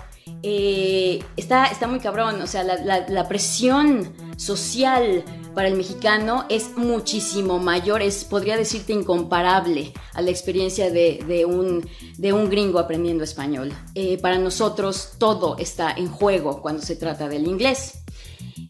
Eh, 0.43 1.23
está, 1.37 1.65
está 1.65 1.87
muy 1.87 1.99
cabrón, 1.99 2.41
o 2.41 2.47
sea, 2.47 2.63
la, 2.63 3.27
presión 3.27 4.13
social 4.37 5.23
para 5.53 5.67
el 5.67 5.75
mexicano 5.75 6.45
es 6.49 6.77
muchísimo 6.77 7.59
mayor, 7.59 8.01
es, 8.01 8.23
podría 8.23 8.57
decirte, 8.57 8.93
incomparable 8.93 9.93
a 10.13 10.21
la 10.21 10.31
experiencia 10.31 10.89
de, 10.89 11.45
un, 11.45 11.87
de 12.17 12.33
un, 12.33 12.49
gringo 12.49 12.79
aprendiendo 12.79 13.23
español. 13.23 13.73
Eh, 13.95 14.17
para 14.19 14.37
nosotros 14.37 15.13
todo 15.17 15.57
está 15.57 15.91
en 15.91 16.07
juego 16.07 16.61
cuando 16.61 16.81
se 16.81 16.95
trata 16.95 17.27
del 17.27 17.47
inglés. 17.47 18.01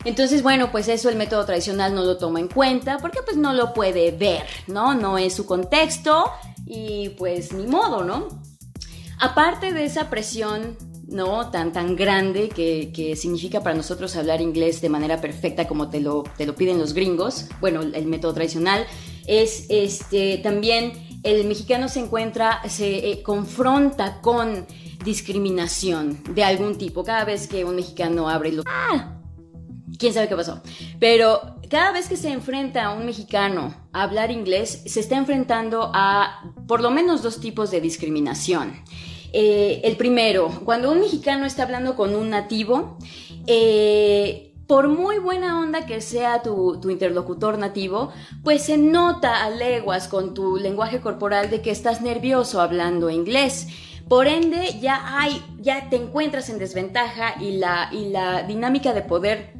Entonces, 0.04 0.42
bueno, 0.42 0.72
pues 0.72 0.88
eso 0.88 1.10
el 1.10 1.16
método 1.16 1.46
tradicional 1.46 1.94
no 1.94 2.04
lo 2.04 2.18
toma 2.18 2.40
en 2.40 2.48
cuenta 2.48 2.98
porque 2.98 3.20
pues 3.24 3.38
no 3.38 3.54
lo 3.54 3.74
puede 3.74 4.12
ver, 4.12 4.46
¿no? 4.68 4.96
No 4.96 5.18
es 5.18 5.34
su 5.36 5.46
contexto 5.46 6.26
y 6.66 7.10
pues 7.10 7.54
ni 7.54 7.68
modo, 7.68 8.04
¿no? 8.04 8.41
Aparte 9.22 9.72
de 9.72 9.86
esa 9.86 10.10
presión 10.10 10.78
¿no? 11.12 11.52
Tan, 11.52 11.74
tan 11.74 11.96
grande 11.96 12.50
que, 12.50 13.16
significa 13.16 13.62
para 13.62 13.76
nosotros 13.76 14.16
hablar 14.16 14.42
inglés 14.42 14.82
de 14.82 14.90
manera 14.90 15.20
perfecta 15.20 15.68
como 15.68 15.90
te 15.90 16.00
lo, 16.00 16.24
te 16.38 16.46
lo 16.46 16.56
piden 16.56 16.80
los 16.80 16.94
gringos, 16.94 17.48
bueno, 17.60 17.82
el 17.82 18.06
método 18.06 18.34
tradicional, 18.34 18.86
es 19.28 19.66
este, 19.70 20.38
también 20.38 20.94
el 21.24 21.46
mexicano 21.46 21.88
se 21.90 22.00
encuentra, 22.00 22.62
se 22.68 23.12
eh, 23.12 23.24
confronta 23.24 24.22
con 24.22 24.66
discriminación 25.04 26.22
de 26.34 26.44
algún 26.44 26.78
tipo. 26.78 27.04
Cada 27.04 27.26
vez 27.26 27.48
que 27.48 27.64
un 27.64 27.76
mexicano 27.76 28.30
abre 28.30 28.52
los... 28.52 28.66
¡Ah! 28.68 29.20
¿Quién 30.00 30.14
sabe 30.14 30.28
qué 30.28 30.36
pasó? 30.36 30.62
Pero 31.00 31.58
cada 31.70 31.92
vez 31.92 32.08
que 32.08 32.18
se 32.18 32.32
enfrenta 32.32 32.86
a 32.86 32.94
un 32.94 33.06
mexicano 33.06 33.76
a 33.94 34.04
hablar 34.04 34.32
inglés, 34.32 34.84
se 34.88 35.00
está 35.00 35.16
enfrentando 35.16 35.92
a 35.94 36.54
por 36.68 36.82
lo 36.82 36.90
menos 36.90 37.22
dos 37.22 37.40
tipos 37.40 37.70
de 37.70 37.82
discriminación. 37.82 38.74
Eh, 39.34 39.82
el 39.84 39.96
primero, 39.98 40.62
cuando 40.66 40.92
un 40.92 41.00
mexicano 41.00 41.46
está 41.46 41.64
hablando 41.64 41.96
con 41.96 42.16
un 42.16 42.30
nativo, 42.30 42.98
eh, 43.48 44.54
por 44.68 44.88
muy 44.88 45.20
buena 45.20 45.60
onda 45.60 45.86
que 45.86 46.02
sea 46.02 46.42
tu, 46.42 46.80
interlocutor 46.90 47.58
nativo, 47.58 48.12
pues 48.44 48.64
se 48.64 48.78
nota 48.78 49.44
a 49.44 49.50
leguas 49.50 50.08
con 50.08 50.34
tu 50.34 50.58
lenguaje 50.58 51.02
corporal 51.02 51.50
de 51.50 51.62
que 51.62 51.72
estás 51.72 52.02
nervioso 52.02 52.62
hablando 52.62 53.10
inglés. 53.10 53.68
Por 54.08 54.28
ende, 54.28 54.80
ya 54.82 55.20
hay, 55.20 55.42
ya 55.60 55.90
te 55.90 55.96
encuentras 55.96 56.50
en 56.50 56.58
desventaja 56.58 57.36
y 57.42 57.58
la, 57.58 57.90
y 57.92 58.10
la 58.10 58.44
dinámica 58.44 58.94
de 58.94 59.02
poder 59.02 59.54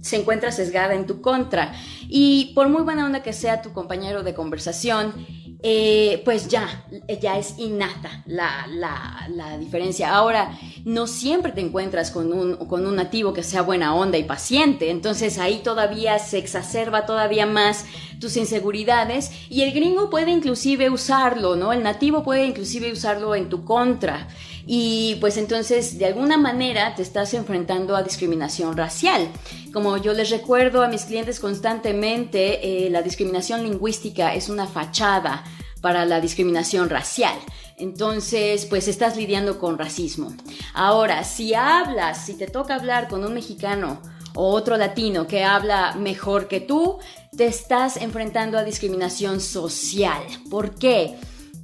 se 0.00 0.16
encuentra 0.16 0.52
sesgada 0.52 0.94
en 0.94 1.06
tu 1.06 1.20
contra. 1.20 1.72
Y 2.08 2.52
por 2.54 2.68
muy 2.68 2.82
buena 2.82 3.06
onda 3.06 3.22
que 3.22 3.32
sea 3.32 3.62
tu 3.62 3.72
compañero 3.72 4.22
de 4.22 4.34
conversación, 4.34 5.12
eh, 5.60 6.22
pues 6.24 6.46
ya, 6.46 6.86
ya 7.20 7.36
es 7.36 7.58
innata 7.58 8.22
la, 8.26 8.66
la, 8.68 9.58
diferencia. 9.58 10.14
Ahora, 10.14 10.56
no 10.84 11.08
siempre 11.08 11.50
te 11.50 11.60
encuentras 11.60 12.12
con 12.12 12.32
un, 12.32 12.56
con 12.56 12.86
un 12.86 12.94
nativo 12.94 13.32
que 13.32 13.42
sea 13.42 13.62
buena 13.62 13.94
onda 13.94 14.18
y 14.18 14.24
paciente, 14.24 14.90
entonces 14.90 15.38
ahí 15.38 15.60
todavía 15.64 16.18
se 16.20 16.38
exacerba 16.38 17.06
todavía 17.06 17.44
más 17.44 17.86
tus 18.20 18.36
inseguridades 18.36 19.32
y 19.50 19.62
el 19.62 19.72
gringo 19.72 20.10
puede 20.10 20.30
inclusive 20.30 20.90
usarlo, 20.90 21.56
¿no? 21.56 21.72
El 21.72 21.82
nativo 21.82 22.22
puede 22.22 22.46
inclusive 22.46 22.92
usarlo 22.92 23.34
en 23.34 23.48
tu 23.48 23.64
contra 23.64 24.28
y 24.70 25.14
pues 25.14 25.38
entonces 25.38 25.98
de 25.98 26.04
alguna 26.04 26.36
manera 26.36 26.94
te 26.94 27.00
estás 27.00 27.32
enfrentando 27.32 27.96
a 27.96 28.02
discriminación 28.02 28.76
racial. 28.76 29.30
Como 29.72 29.96
yo 29.96 30.12
les 30.12 30.28
recuerdo 30.28 30.82
a 30.82 30.88
mis 30.88 31.06
clientes 31.06 31.40
constantemente, 31.40 32.86
eh, 32.86 32.90
la 32.90 33.00
discriminación 33.00 33.62
lingüística 33.62 34.34
es 34.34 34.50
una 34.50 34.66
fachada 34.66 35.42
para 35.80 36.04
la 36.04 36.20
discriminación 36.20 36.90
racial. 36.90 37.34
Entonces, 37.78 38.66
pues 38.66 38.88
estás 38.88 39.16
lidiando 39.16 39.58
con 39.58 39.78
racismo. 39.78 40.34
Ahora, 40.74 41.24
si 41.24 41.54
hablas, 41.54 42.26
si 42.26 42.34
te 42.34 42.46
toca 42.46 42.74
hablar 42.74 43.08
con 43.08 43.24
un 43.24 43.32
mexicano 43.32 44.02
o 44.34 44.50
otro 44.50 44.76
latino 44.76 45.26
que 45.26 45.44
habla 45.44 45.94
mejor 45.94 46.46
que 46.46 46.60
tú, 46.60 46.98
te 47.34 47.46
estás 47.46 47.96
enfrentando 47.96 48.58
a 48.58 48.64
discriminación 48.64 49.40
social. 49.40 50.22
¿Por 50.50 50.74
qué? 50.74 51.16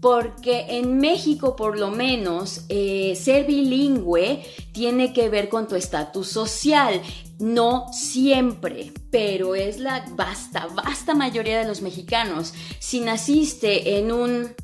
Porque 0.05 0.67
en 0.69 0.99
México 0.99 1.57
por 1.57 1.79
lo 1.79 1.91
menos 1.91 2.67
eh, 2.69 3.19
ser 3.19 3.47
bilingüe 3.47 4.45
tiene 4.73 5.15
que 5.15 5.31
ver 5.31 5.49
con 5.49 5.67
tu 5.67 5.77
estatus 5.77 6.29
social. 6.29 7.01
No 7.39 7.87
siempre, 7.91 8.93
pero 9.11 9.55
es 9.55 9.81
la 9.81 10.05
vasta, 10.11 10.67
vasta 10.75 11.15
mayoría 11.15 11.59
de 11.59 11.67
los 11.67 11.81
mexicanos. 11.81 12.53
Si 12.81 13.01
naciste 13.01 13.99
en 13.99 14.13
un 14.13 14.55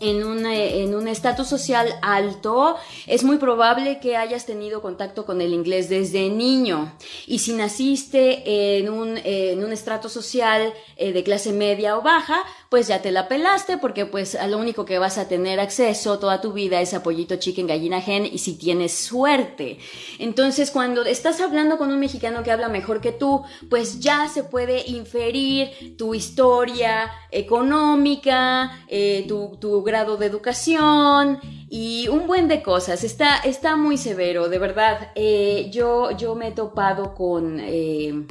en 0.00 0.24
un 0.24 0.46
en 0.46 0.94
un 0.94 1.06
estatus 1.06 1.46
social 1.46 1.86
alto, 2.02 2.76
es 3.06 3.22
muy 3.22 3.36
probable 3.36 4.00
que 4.00 4.16
hayas 4.16 4.46
tenido 4.46 4.82
contacto 4.82 5.24
con 5.24 5.40
el 5.40 5.52
inglés 5.52 5.88
desde 5.88 6.30
niño. 6.30 6.96
Y 7.26 7.40
si 7.40 7.52
naciste 7.52 8.78
en 8.78 8.88
un, 8.88 9.18
en 9.18 9.62
un 9.62 9.72
estrato 9.72 10.08
social 10.08 10.72
eh, 10.96 11.12
de 11.12 11.22
clase 11.22 11.52
media 11.52 11.98
o 11.98 12.02
baja, 12.02 12.42
pues 12.70 12.86
ya 12.86 13.02
te 13.02 13.10
la 13.10 13.26
pelaste 13.26 13.78
porque 13.78 14.06
pues 14.06 14.36
a 14.36 14.46
lo 14.46 14.56
único 14.56 14.84
que 14.84 15.00
vas 15.00 15.18
a 15.18 15.26
tener 15.26 15.58
acceso 15.58 16.20
toda 16.20 16.40
tu 16.40 16.52
vida 16.52 16.80
es 16.80 16.94
a 16.94 17.02
pollito 17.02 17.34
chicken, 17.34 17.66
gallina 17.66 18.00
gen 18.00 18.24
y 18.24 18.38
si 18.38 18.56
tienes 18.56 18.92
suerte. 18.92 19.78
Entonces 20.20 20.70
cuando 20.70 21.04
estás 21.04 21.40
hablando 21.40 21.78
con 21.78 21.90
un 21.90 21.98
mexicano 21.98 22.44
que 22.44 22.52
habla 22.52 22.68
mejor 22.68 23.00
que 23.00 23.10
tú, 23.10 23.42
pues 23.68 23.98
ya 23.98 24.28
se 24.28 24.44
puede 24.44 24.88
inferir 24.88 25.96
tu 25.98 26.14
historia 26.14 27.10
económica, 27.32 28.84
eh, 28.86 29.26
tu, 29.26 29.82
grado 29.82 30.16
de 30.16 30.26
educación 30.26 31.40
y 31.68 32.06
un 32.06 32.28
buen 32.28 32.46
de 32.46 32.62
cosas. 32.62 33.02
Está, 33.02 33.38
está 33.38 33.74
muy 33.74 33.96
severo, 33.96 34.48
de 34.48 34.58
verdad. 34.60 35.10
Eh, 35.16 35.70
yo, 35.72 36.12
yo 36.12 36.36
me 36.36 36.48
he 36.48 36.52
topado 36.52 37.14
con... 37.14 37.58
Eh, 37.58 38.26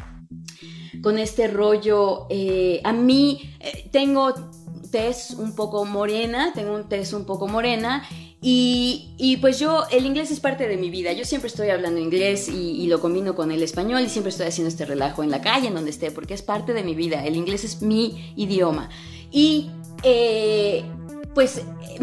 con 1.01 1.17
este 1.17 1.47
rollo, 1.47 2.27
eh, 2.29 2.81
a 2.83 2.93
mí 2.93 3.53
tengo 3.91 4.33
tez 4.91 5.31
un 5.31 5.55
poco 5.55 5.85
morena, 5.85 6.51
tengo 6.53 6.73
un 6.73 6.89
tez 6.89 7.13
un 7.13 7.25
poco 7.25 7.47
morena 7.47 8.07
y, 8.41 9.13
y, 9.17 9.37
pues 9.37 9.59
yo, 9.59 9.83
el 9.91 10.05
inglés 10.05 10.31
es 10.31 10.39
parte 10.39 10.67
de 10.67 10.77
mi 10.77 10.89
vida. 10.89 11.11
Yo 11.11 11.25
siempre 11.25 11.47
estoy 11.47 11.69
hablando 11.69 11.99
inglés 11.99 12.47
y, 12.47 12.87
lo 12.87 13.01
combino 13.01 13.35
con 13.35 13.51
el 13.51 13.61
español 13.61 14.01
y 14.01 14.09
siempre 14.09 14.29
estoy 14.29 14.47
haciendo 14.47 14.69
este 14.69 14.85
relajo 14.85 15.23
en 15.23 15.29
la 15.29 15.41
calle, 15.41 15.67
en 15.67 15.75
donde 15.75 15.91
esté, 15.91 16.09
porque 16.11 16.33
es 16.33 16.41
parte 16.41 16.73
de 16.73 16.83
mi 16.83 16.95
vida. 16.95 17.25
El 17.25 17.35
inglés 17.35 17.63
es 17.63 17.81
mi 17.81 18.33
idioma. 18.37 18.89
Y 19.31 19.69
pues 21.35 21.61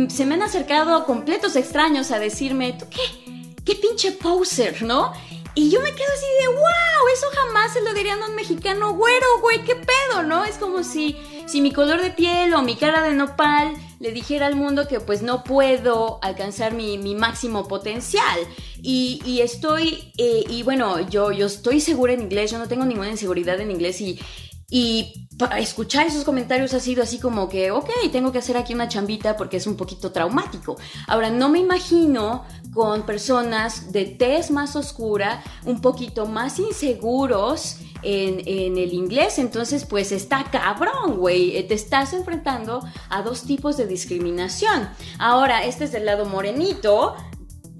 se 0.08 0.26
me 0.26 0.34
han 0.34 0.42
acercado 0.42 1.04
completos 1.06 1.56
extraños 1.56 2.10
a 2.10 2.18
decirme, 2.18 2.74
¿tú 2.74 2.84
qué? 2.90 3.26
¿Qué 3.66 3.74
pinche 3.74 4.12
poser, 4.12 4.82
no? 4.82 5.12
Y 5.58 5.70
yo 5.70 5.80
me 5.80 5.90
quedo 5.94 6.08
así 6.14 6.26
de, 6.42 6.48
wow, 6.48 7.08
eso 7.14 7.26
jamás 7.32 7.72
se 7.72 7.80
lo 7.80 7.94
dirían 7.94 8.22
a 8.22 8.28
un 8.28 8.34
mexicano 8.36 8.92
güero, 8.92 9.26
güey, 9.40 9.64
qué 9.64 9.74
pedo, 9.74 10.22
¿no? 10.22 10.44
Es 10.44 10.58
como 10.58 10.84
si, 10.84 11.16
si 11.46 11.62
mi 11.62 11.72
color 11.72 12.02
de 12.02 12.10
piel 12.10 12.52
o 12.52 12.60
mi 12.60 12.76
cara 12.76 13.02
de 13.02 13.14
nopal 13.14 13.72
le 13.98 14.12
dijera 14.12 14.48
al 14.48 14.54
mundo 14.54 14.86
que 14.86 15.00
pues 15.00 15.22
no 15.22 15.44
puedo 15.44 16.18
alcanzar 16.22 16.74
mi, 16.74 16.98
máximo 17.14 17.66
potencial. 17.68 18.38
Y, 18.82 19.40
estoy, 19.40 20.12
eh, 20.18 20.44
y 20.46 20.62
bueno, 20.62 21.00
yo, 21.08 21.32
yo 21.32 21.46
estoy 21.46 21.80
segura 21.80 22.12
en 22.12 22.20
inglés, 22.20 22.50
yo 22.50 22.58
no 22.58 22.68
tengo 22.68 22.84
ninguna 22.84 23.08
inseguridad 23.08 23.58
en 23.58 23.70
inglés 23.70 23.98
y, 24.02 24.20
y 24.68 25.28
escuchar 25.58 26.06
esos 26.06 26.24
comentarios 26.24 26.74
ha 26.74 26.80
sido 26.80 27.02
así 27.02 27.18
como 27.18 27.48
que, 27.48 27.70
ok, 27.70 27.88
tengo 28.12 28.32
que 28.32 28.38
hacer 28.38 28.56
aquí 28.56 28.74
una 28.74 28.88
chambita 28.88 29.36
porque 29.36 29.56
es 29.56 29.66
un 29.66 29.76
poquito 29.76 30.12
traumático. 30.12 30.76
Ahora, 31.06 31.30
no 31.30 31.48
me 31.48 31.60
imagino 31.60 32.44
con 32.76 33.06
personas 33.06 33.90
de 33.90 34.04
tez 34.04 34.50
más 34.50 34.76
oscura, 34.76 35.42
un 35.64 35.80
poquito 35.80 36.26
más 36.26 36.58
inseguros 36.58 37.78
en, 38.02 38.76
el 38.76 38.92
inglés. 38.92 39.38
Entonces, 39.38 39.86
pues 39.86 40.12
está 40.12 40.44
cabrón, 40.44 41.16
güey. 41.16 41.56
Eh, 41.56 41.62
te 41.62 41.72
estás 41.72 42.12
enfrentando 42.12 42.86
a 43.08 43.22
dos 43.22 43.44
tipos 43.44 43.78
de 43.78 43.86
discriminación. 43.86 44.90
Ahora, 45.18 45.64
este 45.64 45.84
es 45.84 45.92
del 45.92 46.04
lado 46.04 46.26
morenito, 46.26 47.16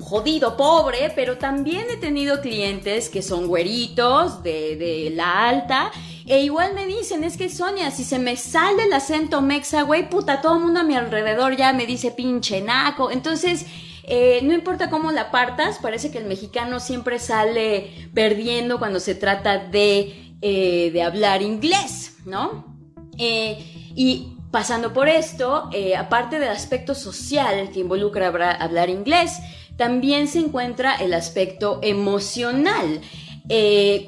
jodido, 0.00 0.56
pobre, 0.56 1.12
pero 1.14 1.36
también 1.36 1.84
he 1.90 1.98
tenido 1.98 2.40
clientes 2.40 3.10
que 3.10 3.20
son 3.20 3.48
güeritos 3.48 4.42
de, 4.42 4.76
de, 4.76 5.10
la 5.10 5.46
alta. 5.46 5.90
E 6.24 6.40
igual 6.40 6.72
me 6.72 6.86
dicen, 6.86 7.22
es 7.22 7.36
que 7.36 7.50
Sonia, 7.50 7.90
si 7.90 8.02
se 8.02 8.18
me 8.18 8.36
sale 8.36 8.84
el 8.84 8.92
acento 8.94 9.42
mexa, 9.42 9.82
güey, 9.82 10.08
puta, 10.08 10.40
todo 10.40 10.56
el 10.56 10.62
mundo 10.62 10.80
a 10.80 10.84
mi 10.84 10.96
alrededor 10.96 11.54
ya 11.54 11.74
me 11.74 11.84
dice 11.84 12.12
pinche 12.12 12.62
naco. 12.62 13.10
Entonces, 13.10 13.66
eh, 14.08 14.38
no 14.44 14.54
importa 14.54 14.88
cómo 14.88 15.10
la 15.10 15.32
partas, 15.32 15.80
parece 15.80 16.12
que 16.12 16.18
el 16.18 16.26
mexicano 16.26 16.78
siempre 16.78 17.18
sale 17.18 18.08
perdiendo 18.14 18.78
cuando 18.78 19.00
se 19.00 19.16
trata 19.16 19.58
de, 19.58 20.36
eh, 20.42 21.02
hablar 21.02 21.42
inglés, 21.42 22.14
¿no? 22.24 22.76
Eh, 23.18 23.58
y 23.96 24.36
pasando 24.52 24.92
por 24.92 25.08
esto, 25.08 25.70
aparte 25.98 26.38
del 26.38 26.50
aspecto 26.50 26.94
social 26.94 27.70
que 27.70 27.80
involucra 27.80 28.28
hablar 28.52 28.90
inglés, 28.90 29.40
también 29.76 30.28
se 30.28 30.38
encuentra 30.38 30.94
el 30.94 31.12
aspecto 31.12 31.80
emocional. 31.82 33.00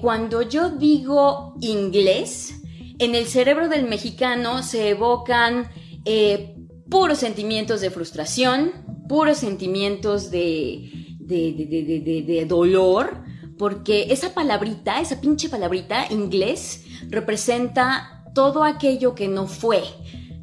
cuando 0.01 0.43
yo 0.43 0.71
digo 0.71 1.55
inglés, 1.61 2.55
en 2.99 3.15
el 3.15 3.27
cerebro 3.27 3.69
del 3.69 3.87
mexicano 3.87 4.63
se 4.63 4.91
evocan 4.91 5.71
puros 6.89 7.19
sentimientos 7.19 7.81
de 7.81 7.91
frustración, 7.91 8.88
puros 9.09 9.39
sentimientos 9.39 10.31
de, 10.31 11.17
de, 11.19 12.45
dolor, 12.47 13.25
porque 13.59 14.07
esa 14.11 14.35
palabrita, 14.35 15.01
esa 15.01 15.21
pinche 15.21 15.49
palabrita, 15.49 16.07
inglés, 16.11 16.85
representa 17.09 18.23
todo 18.35 18.63
aquello 18.63 19.15
que 19.15 19.27
no 19.27 19.47
fue, 19.47 19.83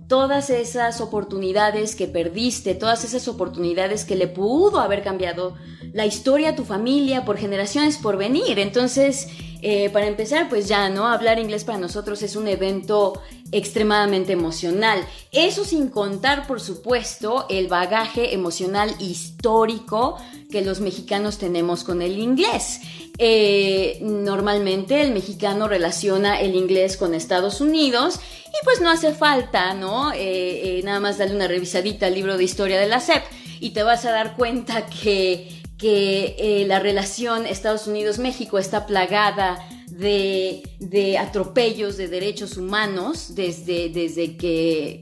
todas 0.07 0.49
esas 0.49 1.01
oportunidades 1.01 1.95
que 1.95 2.07
perdiste, 2.07 2.75
todas 2.75 3.03
esas 3.03 3.27
oportunidades 3.27 4.05
que 4.05 4.15
le 4.15 4.27
pudo 4.27 4.79
haber 4.79 5.03
cambiado 5.03 5.55
la 5.93 6.05
historia 6.05 6.49
a 6.49 6.55
tu 6.55 6.63
familia 6.63 7.25
por 7.25 7.37
generaciones 7.37 7.97
por 7.97 8.17
venir. 8.17 8.59
Entonces, 8.59 9.27
eh, 9.61 9.89
para 9.89 10.07
empezar, 10.07 10.47
pues 10.47 10.67
ya, 10.67 10.89
¿no? 10.89 11.07
Hablar 11.07 11.39
inglés 11.39 11.63
para 11.63 11.79
nosotros 11.79 12.21
es 12.21 12.35
un 12.35 12.47
evento 12.47 13.19
extremadamente 13.51 14.33
emocional. 14.33 14.99
Eso 15.31 15.63
sin 15.63 15.89
contar, 15.89 16.45
por 16.45 16.61
supuesto, 16.61 17.45
el 17.49 17.67
bagaje 17.67 18.33
emocional 18.33 18.93
histórico 18.99 20.17
que 20.51 20.61
los 20.61 20.81
mexicanos 20.81 21.37
tenemos 21.37 21.83
con 21.83 22.01
el 22.01 22.19
inglés. 22.19 22.81
Eh, 23.17 23.99
normalmente 24.01 25.01
el 25.01 25.13
mexicano 25.13 25.67
relaciona 25.67 26.41
el 26.41 26.55
inglés 26.55 26.97
con 26.97 27.13
Estados 27.13 27.61
Unidos 27.61 28.19
y 28.47 28.65
pues 28.65 28.81
no 28.81 28.89
hace 28.89 29.13
falta, 29.13 29.73
¿no? 29.73 30.11
Eh, 30.13 30.81
nada 30.83 30.99
más 30.99 31.17
darle 31.17 31.35
una 31.35 31.47
revisadita 31.47 32.07
al 32.07 32.15
libro 32.15 32.37
de 32.37 32.43
historia 32.43 32.79
de 32.79 32.87
la 32.87 32.99
SEP 32.99 33.23
y 33.59 33.69
te 33.71 33.83
vas 33.83 34.05
a 34.05 34.11
dar 34.11 34.35
cuenta 34.35 34.85
que 34.87 35.63
que 35.77 36.35
eh, 36.39 36.65
la 36.67 36.79
relación 36.79 37.45
Estados 37.45 37.87
Unidos-México 37.87 38.57
está 38.57 38.85
plagada 38.85 39.67
de, 39.89 41.17
atropellos 41.19 41.97
de 41.97 42.07
derechos 42.07 42.57
humanos 42.57 43.35
desde, 43.35 43.89
desde, 43.89 44.37
que, 44.37 44.99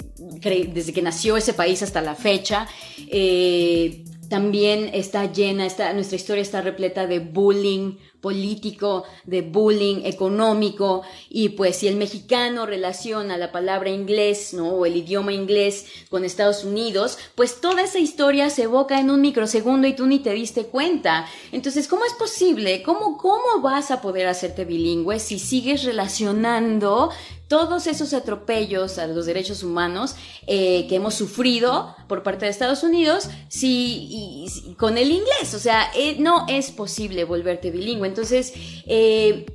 desde 0.74 0.94
que 0.94 1.02
nació 1.02 1.38
ese 1.38 1.54
país 1.54 1.82
hasta 1.84 2.02
la 2.02 2.16
fecha. 2.16 2.68
Eh, 3.08 4.04
también 4.34 4.90
está 4.96 5.32
llena, 5.32 5.64
está, 5.64 5.94
nuestra 5.94 6.16
historia 6.16 6.42
está 6.42 6.60
repleta 6.60 7.06
de 7.06 7.20
bullying 7.20 7.98
político, 8.20 9.04
de 9.26 9.44
bullying 9.44 10.06
económico, 10.06 11.04
y 11.30 11.50
pues 11.50 11.76
si 11.76 11.88
el 11.88 11.98
mexicano 11.98 12.66
relaciona 12.66 13.38
la 13.38 13.52
palabra 13.52 13.92
inglés, 13.92 14.56
¿no? 14.56 14.70
O 14.70 14.88
el 14.88 14.96
idioma 14.96 15.34
inglés 15.34 15.86
con 16.10 16.26
Estados 16.26 16.64
Unidos, 16.64 17.20
pues 17.36 17.62
toda 17.62 17.84
esa 17.84 18.00
historia 18.00 18.50
se 18.50 18.64
evoca 18.64 19.00
en 19.00 19.12
un 19.12 19.22
microsegundo 19.22 19.88
y 19.88 19.96
tú 19.96 20.08
ni 20.08 20.18
te 20.18 20.34
diste 20.34 20.66
cuenta. 20.66 21.28
Entonces, 21.52 21.88
¿cómo 21.88 22.04
es 22.06 22.14
posible? 22.14 22.82
¿Cómo, 22.82 23.20
cómo 23.20 23.62
vas 23.62 23.92
a 23.92 24.02
poder 24.02 24.26
hacerte 24.26 24.66
bilingüe 24.66 25.20
si 25.20 25.38
sigues 25.38 25.84
relacionando 25.84 27.12
todos 27.54 27.86
esos 27.86 28.16
atropellos 28.16 28.98
a 28.98 29.06
los 29.06 29.28
derechos 29.28 29.62
humanos 29.62 30.16
eh, 30.48 30.88
que 30.90 30.96
hemos 30.96 31.14
sufrido 31.14 31.96
por 32.08 32.24
parte 32.24 32.46
de 32.46 32.52
Estados 32.52 32.82
Unidos 32.82 33.30
si, 33.48 34.76
con 34.80 34.98
el 34.98 35.12
inglés. 35.12 35.54
O 35.54 35.60
sea, 35.60 35.92
eh, 35.96 36.16
no 36.18 36.48
es 36.50 36.72
posible 36.72 37.26
volverte 37.26 37.70
bilingüe. 37.70 38.08
Entonces, 38.08 38.54
eh, 38.88 39.46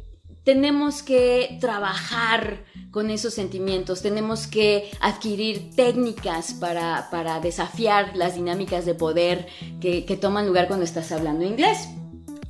tenemos 0.45 1.03
que 1.03 1.59
trabajar 1.61 2.65
con 2.93 3.11
esos 3.11 3.35
sentimientos, 3.35 4.01
tenemos 4.01 4.47
que 4.47 4.93
adquirir 5.01 5.75
técnicas 5.75 6.55
para, 6.55 7.41
desafiar 7.43 8.17
las 8.17 8.37
dinámicas 8.37 8.87
de 8.87 8.95
poder 8.95 9.49
que, 9.81 10.05
que 10.05 10.17
toman 10.17 10.47
lugar 10.47 10.69
cuando 10.69 10.85
estás 10.85 11.11
hablando 11.11 11.45
inglés. 11.45 11.89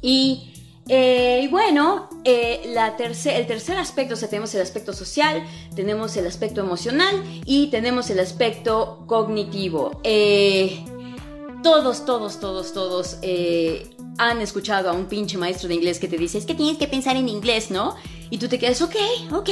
Y 0.03 0.58
eh, 0.89 1.43
y 1.45 1.49
bueno, 1.49 2.09
eh, 2.25 2.63
el 2.65 3.47
tercer 3.47 3.79
aspecto, 3.79 4.15
o 4.15 4.17
sea, 4.17 4.29
tenemos 4.29 4.55
el 4.55 4.63
aspecto 4.63 4.93
social, 4.93 5.45
tenemos 5.75 6.17
el 6.17 6.27
aspecto 6.27 6.61
emocional 6.61 7.23
y 7.45 7.69
tenemos 7.69 8.09
el 8.11 8.21
aspecto 8.21 9.05
cognitivo. 9.07 10.01
Eh, 10.03 10.85
todos, 11.63 12.07
todos, 12.07 12.41
todos, 12.41 12.73
todos 12.73 13.19
han 14.19 14.41
escuchado 14.41 14.91
a 14.91 14.93
un 14.93 15.07
pinche 15.07 15.37
maestro 15.37 15.69
de 15.69 15.75
inglés 15.75 15.99
que 15.99 16.09
te 16.09 16.17
dice, 16.17 16.39
es 16.39 16.47
que 16.47 16.55
tienes 16.55 16.79
que 16.79 16.89
pensar 16.89 17.17
en 17.17 17.29
inglés, 17.29 17.71
¿no? 17.71 17.95
Y 18.31 18.39
tú 18.39 18.49
te 18.49 18.59
quedas, 18.59 18.81
ok, 18.83 18.97
ok, 19.33 19.51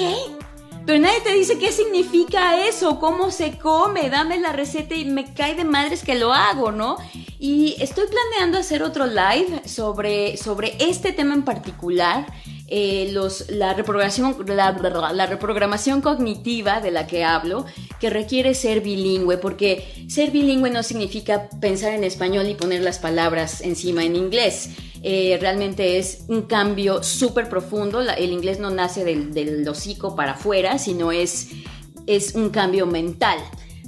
pero 0.86 1.00
nadie 1.00 1.20
te 1.20 1.32
dice 1.32 1.58
qué 1.58 1.72
significa 1.72 2.64
eso, 2.66 3.00
cómo 3.00 3.32
se 3.32 3.58
come, 3.58 4.08
dame 4.08 4.38
la 4.38 4.52
receta 4.52 4.94
y 4.94 5.04
me 5.04 5.34
cae 5.34 5.56
de 5.56 5.64
madres 5.64 6.04
que 6.04 6.14
lo 6.14 6.32
hago, 6.32 6.70
¿no? 6.70 6.96
Y 7.40 7.74
estoy 7.80 8.04
planeando 8.06 8.58
hacer 8.58 8.84
otro 8.84 9.06
live 9.06 9.62
sobre, 9.66 10.36
sobre 10.36 10.76
este 10.78 11.12
tema 11.12 11.34
en 11.34 11.42
particular. 11.42 12.26
Eh, 12.68 13.10
los, 13.12 13.48
la, 13.48 13.74
reprogramación, 13.74 14.36
la, 14.46 14.72
la, 15.12 15.26
reprogramación 15.26 16.00
cognitiva 16.00 16.80
de 16.80 16.90
la 16.90 17.06
que 17.06 17.24
hablo, 17.24 17.64
que 18.00 18.10
requiere 18.10 18.54
ser 18.54 18.80
bilingüe, 18.80 19.38
porque 19.38 20.06
ser 20.08 20.32
bilingüe 20.32 20.70
no 20.70 20.82
significa 20.82 21.48
pensar 21.60 21.92
en 21.92 22.02
español 22.02 22.48
y 22.48 22.54
poner 22.54 22.82
las 22.82 22.98
palabras 22.98 23.60
encima 23.60 24.02
en 24.02 24.16
inglés. 24.16 24.70
Eh, 25.08 25.38
realmente 25.40 25.98
es 25.98 26.24
un 26.26 26.42
cambio 26.42 27.00
súper 27.04 27.48
profundo. 27.48 28.00
el 28.00 28.32
inglés 28.32 28.58
no 28.58 28.70
nace 28.70 29.04
del, 29.04 29.32
del, 29.32 29.68
hocico 29.68 30.16
para 30.16 30.32
afuera, 30.32 30.80
sino 30.80 31.12
es, 31.12 31.50
es 32.08 32.34
un 32.34 32.50
cambio 32.50 32.86
mental. 32.86 33.38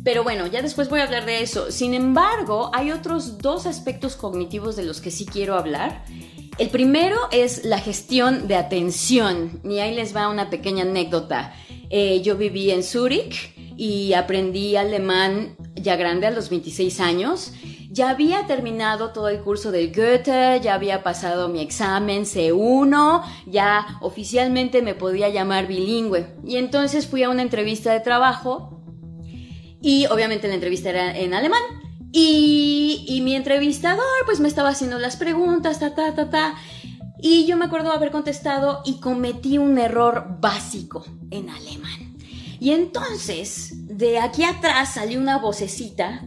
Pero 0.05 0.23
bueno, 0.23 0.47
ya 0.47 0.63
después 0.63 0.89
voy 0.89 1.01
a 1.01 1.03
hablar 1.03 1.27
de 1.27 1.43
eso. 1.43 1.73
Sin 1.73 1.93
embargo, 1.93 2.71
hay 2.73 2.93
otros 2.93 3.39
dos 3.39 3.67
aspectos 3.67 4.15
cognitivos 4.15 4.77
de 4.77 4.85
los 4.85 5.01
que 5.01 5.11
sí 5.11 5.27
quiero 5.27 5.57
hablar. 5.57 6.05
El 6.57 6.69
primero 6.69 7.17
es 7.33 7.65
la 7.65 7.81
gestión 7.81 8.47
de 8.47 8.55
atención. 8.55 9.61
Y 9.65 9.81
ahí 9.81 9.97
les 9.97 10.15
va 10.15 10.29
una 10.29 10.51
pequeña 10.51 10.85
anécdota. 10.85 11.53
Eh, 11.91 12.23
yo 12.23 12.37
viví 12.37 12.71
en 12.71 12.85
Zúrich 12.85 13.53
y 13.77 14.13
aprendí 14.13 14.77
alemán 14.77 15.57
ya 15.75 15.97
grande 15.97 16.29
a 16.29 16.31
los 16.31 16.49
26 16.49 17.01
años 17.01 17.55
ya 17.91 18.11
había 18.11 18.47
terminado 18.47 19.13
todo 19.13 19.29
el 19.29 19.41
curso 19.41 19.73
del 19.73 19.95
Goethe, 19.95 20.61
ya 20.61 20.75
había 20.75 21.03
pasado 21.03 21.49
mi 21.49 21.61
examen 21.61 22.25
C1, 22.25 23.25
ya 23.47 23.99
oficialmente 24.01 24.83
me 24.83 24.95
podía 24.95 25.29
llamar 25.31 25.67
bilingüe. 25.67 26.37
Y 26.45 26.57
entonces 26.57 27.07
fui 27.07 27.23
a 27.23 27.31
una 27.31 27.43
entrevista 27.43 27.93
de 27.93 28.01
trabajo 28.01 28.83
y 29.81 30.07
obviamente 30.07 30.49
la 30.49 30.55
entrevista 30.55 30.91
era 30.91 31.17
en 31.17 31.33
alemán. 31.35 31.63
Y, 32.13 33.05
y 33.07 33.21
mi 33.21 33.35
entrevistador 33.35 34.05
pues 34.25 34.41
me 34.41 34.49
estaba 34.49 34.71
haciendo 34.71 34.99
las 34.99 35.17
preguntas, 35.17 35.81
ta, 35.81 35.95
ta, 35.95 36.15
ta, 36.15 36.31
ta. 36.31 36.55
Y 37.21 37.47
yo 37.47 37.57
me 37.57 37.65
acuerdo 37.65 37.91
haber 37.93 38.11
contestado 38.11 38.83
y 38.85 39.01
cometí 39.01 39.59
un 39.59 39.79
error 39.79 40.39
básico 40.41 41.05
en 41.31 41.51
alemán. 41.51 42.17
Y 42.61 42.71
entonces, 42.71 43.87
de 43.87 44.19
aquí 44.19 44.45
atrás 44.45 44.95
salió 44.95 45.21
una 45.21 45.39
vocecita 45.39 46.23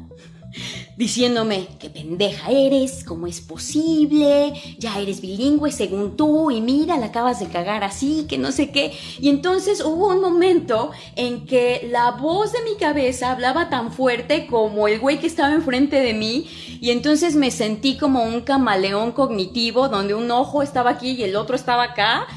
diciéndome, 1.02 1.68
qué 1.80 1.90
pendeja 1.90 2.52
eres, 2.52 3.04
cómo 3.04 3.26
es 3.26 3.42
posible, 3.42 4.54
ya 4.78 5.00
eres 5.00 5.20
bilingüe 5.20 5.72
según 5.72 6.16
tú 6.16 6.52
y 6.52 6.62
mira, 6.62 6.96
la 7.00 7.08
acabas 7.08 7.40
de 7.40 7.48
cagar 7.48 7.84
así, 7.84 8.28
que 8.30 8.38
no 8.38 8.52
sé 8.52 8.70
qué. 8.70 8.94
Y 9.20 9.30
entonces 9.30 9.84
hubo 9.84 10.10
un 10.10 10.22
momento 10.22 10.92
en 11.16 11.48
que 11.48 11.90
la 11.90 12.12
voz 12.12 12.54
de 12.54 12.62
mi 12.62 12.78
cabeza 12.78 13.32
hablaba 13.32 13.68
tan 13.68 13.92
fuerte 13.92 14.46
como 14.46 14.88
el 14.88 15.00
güey 15.00 15.20
que 15.20 15.26
estaba 15.26 15.56
enfrente 15.56 15.96
de 15.96 16.14
mí 16.14 16.48
y 16.80 16.92
entonces 16.92 17.36
me 17.36 17.50
sentí 17.50 17.98
como 17.98 18.24
un 18.24 18.42
camaleón 18.42 19.12
cognitivo 19.12 19.90
donde 19.90 20.14
un 20.14 20.30
ojo 20.30 20.62
estaba 20.62 20.92
aquí 20.92 21.14
y 21.14 21.24
el 21.24 21.36
otro 21.36 21.56
estaba 21.56 21.82
acá. 21.82 22.28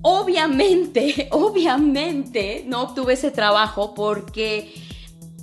Obviamente, 0.00 1.28
obviamente 1.32 2.64
no 2.66 2.80
obtuve 2.80 3.12
ese 3.12 3.30
trabajo 3.30 3.92
porque 3.92 4.85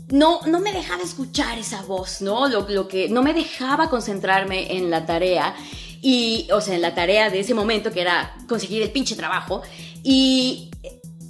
no, 0.09 0.41
no 0.45 0.59
me 0.59 0.71
dejaba 0.71 1.03
escuchar 1.03 1.57
esa 1.57 1.81
voz, 1.83 2.21
¿no? 2.21 2.47
Lo, 2.47 2.87
que 2.87 3.09
no 3.09 3.23
me 3.23 3.33
dejaba 3.33 3.89
concentrarme 3.89 4.75
en 4.77 4.89
la 4.89 5.05
tarea 5.05 5.55
y, 6.01 6.47
o 6.51 6.61
sea, 6.61 6.75
en 6.75 6.81
la 6.81 6.93
tarea 6.93 7.29
de 7.29 7.39
ese 7.39 7.53
momento 7.53 7.91
que 7.91 8.01
era 8.01 8.35
conseguir 8.47 8.81
el 8.81 8.91
pinche 8.91 9.15
trabajo 9.15 9.61
y 10.03 10.69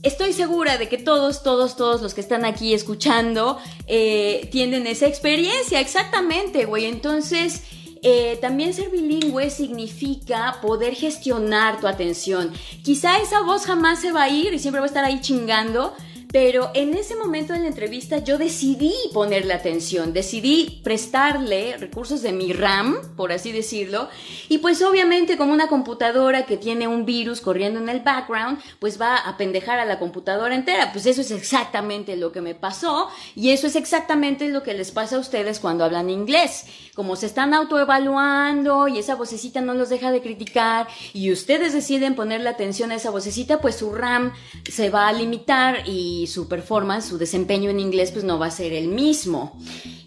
estoy 0.04 0.34
segura 0.34 0.78
de 0.78 0.90
que 0.90 0.98
todos, 0.98 1.44
todos, 1.44 1.76
todos 1.76 2.02
los 2.02 2.14
que 2.14 2.22
están 2.22 2.46
aquí 2.46 2.74
escuchando 2.74 3.58
eh, 3.88 4.50
tienen 4.52 4.86
esa 4.86 5.08
experiencia, 5.08 5.80
exactamente, 5.80 6.66
güey. 6.66 6.86
Entonces, 6.86 7.64
eh, 8.02 8.38
también 8.42 8.74
ser 8.74 8.90
bilingüe 8.90 9.50
significa 9.50 10.60
poder 10.62 10.94
gestionar 10.94 11.80
tu 11.80 11.88
atención. 11.88 12.52
Quizá 12.84 13.18
esa 13.20 13.42
voz 13.42 13.66
jamás 13.66 14.02
se 14.02 14.12
va 14.12 14.24
a 14.24 14.30
ir 14.30 14.54
y 14.54 14.60
siempre 14.60 14.82
va 14.82 14.86
a 14.86 14.90
estar 14.90 15.06
ahí 15.06 15.22
chingando, 15.22 15.96
pero 16.34 16.72
en 16.74 16.96
ese 16.96 17.16
momento 17.16 17.54
de 17.54 17.60
la 17.60 17.68
entrevista 17.68 18.18
yo 18.18 18.40
decidí 18.40 18.92
ponerle 19.14 19.54
atención, 19.54 20.14
decidí 20.14 20.82
prestarle 20.84 21.78
recursos 21.78 22.24
de 22.24 22.34
mi 22.34 22.54
RAM, 22.54 22.98
por 23.16 23.32
así 23.32 23.52
decirlo, 23.52 24.10
y 24.50 24.58
pues 24.58 24.82
obviamente 24.82 25.38
como 25.38 25.54
una 25.54 25.68
computadora 25.68 26.48
que 26.48 26.58
tiene 26.58 26.88
un 26.88 27.06
virus 27.06 27.40
corriendo 27.40 27.80
en 27.80 27.88
el 27.88 28.00
background, 28.00 28.60
pues 28.80 29.00
va 29.00 29.16
a 29.16 29.38
pendejar 29.38 29.78
a 29.78 29.86
la 29.86 30.00
computadora 30.00 30.56
entera. 30.56 30.92
Pues 30.92 31.06
eso 31.06 31.22
es 31.22 31.30
exactamente 31.30 32.16
lo 32.16 32.32
que 32.32 32.42
me 32.42 32.56
pasó 32.56 33.10
y 33.36 33.52
eso 33.52 33.68
es 33.68 33.76
exactamente 33.76 34.50
lo 34.50 34.64
que 34.64 34.74
les 34.74 34.90
pasa 34.90 35.18
a 35.18 35.20
ustedes 35.20 35.60
cuando 35.60 35.86
hablan 35.86 36.10
inglés. 36.10 36.66
Como 36.96 37.16
se 37.16 37.28
están 37.28 37.54
autoevaluando 37.54 38.88
y 38.88 38.98
esa 38.98 39.14
vocecita 39.14 39.62
no 39.62 39.76
los 39.76 39.90
deja 39.90 40.12
de 40.12 40.22
criticar 40.22 40.88
y 41.14 41.32
ustedes 41.32 41.74
deciden 41.74 42.16
ponerle 42.16 42.50
atención 42.50 42.92
a 42.92 42.96
esa 42.96 43.12
vocecita, 43.12 43.62
pues 43.62 43.76
su 43.76 43.94
RAM 43.94 44.34
se 44.68 44.90
va 44.90 45.08
a 45.08 45.14
limitar 45.14 45.88
y 45.88 46.23
su 46.28 46.48
performance, 46.48 47.08
su 47.08 47.18
desempeño 47.18 47.70
en 47.70 47.80
inglés, 47.80 48.12
pues 48.12 48.24
no 48.24 48.40
va 48.40 48.48
a 48.48 48.52
ser 48.52 48.74
el 48.74 48.88
mismo. 48.88 49.60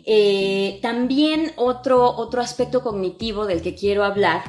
Eh, 0.05 0.79
también 0.83 1.53
otro, 1.57 2.15
otro 2.17 2.41
aspecto 2.41 2.83
cognitivo 2.83 3.47
del 3.47 3.63
que 3.63 3.75
quiero 3.75 4.05
hablar 4.05 4.45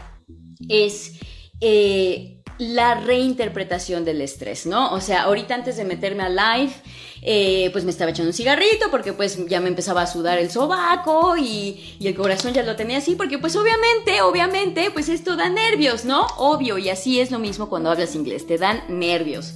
es 0.70 1.14
eh, 1.62 2.38
la 2.60 2.96
reinterpretación 2.96 4.06
del 4.06 4.22
estrés, 4.22 4.66
¿no? 4.66 4.94
O 4.94 5.02
sea, 5.02 5.24
ahorita 5.24 5.56
antes 5.56 5.78
de 5.78 5.86
meterme 5.86 6.24
a 6.24 6.30
live, 6.30 6.74
eh, 7.22 7.70
pues 7.72 7.84
me 7.84 7.92
estaba 7.92 8.12
echando 8.12 8.30
un 8.30 8.34
cigarrito 8.34 8.90
porque 8.92 9.14
pues 9.14 9.48
ya 9.48 9.60
me 9.60 9.70
empezaba 9.70 10.04
a 10.04 10.08
sudar 10.08 10.38
el 10.38 10.52
sobaco 10.52 11.36
y, 11.38 11.98
y, 12.00 12.08
el 12.08 12.16
corazón 12.16 12.54
ya 12.54 12.64
lo 12.64 12.76
tenía 12.76 13.00
así 13.00 13.16
porque 13.16 13.38
pues 13.38 13.56
obviamente, 13.56 14.22
obviamente, 14.22 14.92
pues 14.92 15.10
esto 15.10 15.36
da 15.36 15.50
nervios, 15.50 16.06
¿no? 16.06 16.26
Obvio, 16.38 16.78
y 16.78 16.90
así 16.90 17.20
es 17.20 17.32
lo 17.32 17.40
mismo 17.40 17.70
cuando 17.70 17.92
hablas 17.92 18.16
inglés, 18.16 18.46
te 18.48 18.58
dan 18.58 18.84
nervios. 18.88 19.54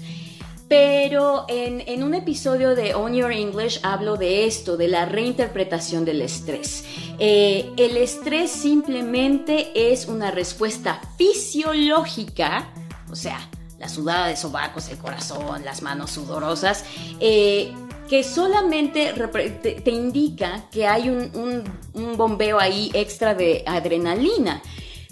Pero 0.72 1.44
en, 1.50 2.02
un 2.02 2.14
episodio 2.14 2.76
de 2.76 2.96
On 2.96 3.14
Your 3.14 3.34
English 3.34 3.82
hablo 3.84 4.16
de 4.16 4.46
esto, 4.46 4.78
de 4.78 4.88
la 4.88 5.04
reinterpretación 5.04 6.06
del 6.06 6.22
estrés. 6.22 6.86
Eh, 7.20 7.70
el 7.76 7.98
estrés 7.98 8.52
simplemente 8.52 9.92
es 9.92 10.06
una 10.06 10.32
respuesta 10.32 11.02
fisiológica, 11.18 12.70
o 13.12 13.18
sea, 13.18 13.50
la 13.80 13.90
sudada 13.90 14.28
de 14.28 14.38
sobacos, 14.38 14.88
el 14.88 14.98
corazón, 14.98 15.66
las 15.66 15.82
manos 15.82 16.12
sudorosas, 16.12 16.86
eh, 17.20 17.74
que 18.08 18.24
solamente 18.24 19.14
te, 19.84 19.92
indica 19.92 20.70
que 20.72 20.88
hay 20.88 21.10
un 21.10 22.16
bombeo 22.16 22.62
ahí 22.62 22.92
extra 22.94 23.36
de 23.36 23.66
adrenalina. 23.68 24.62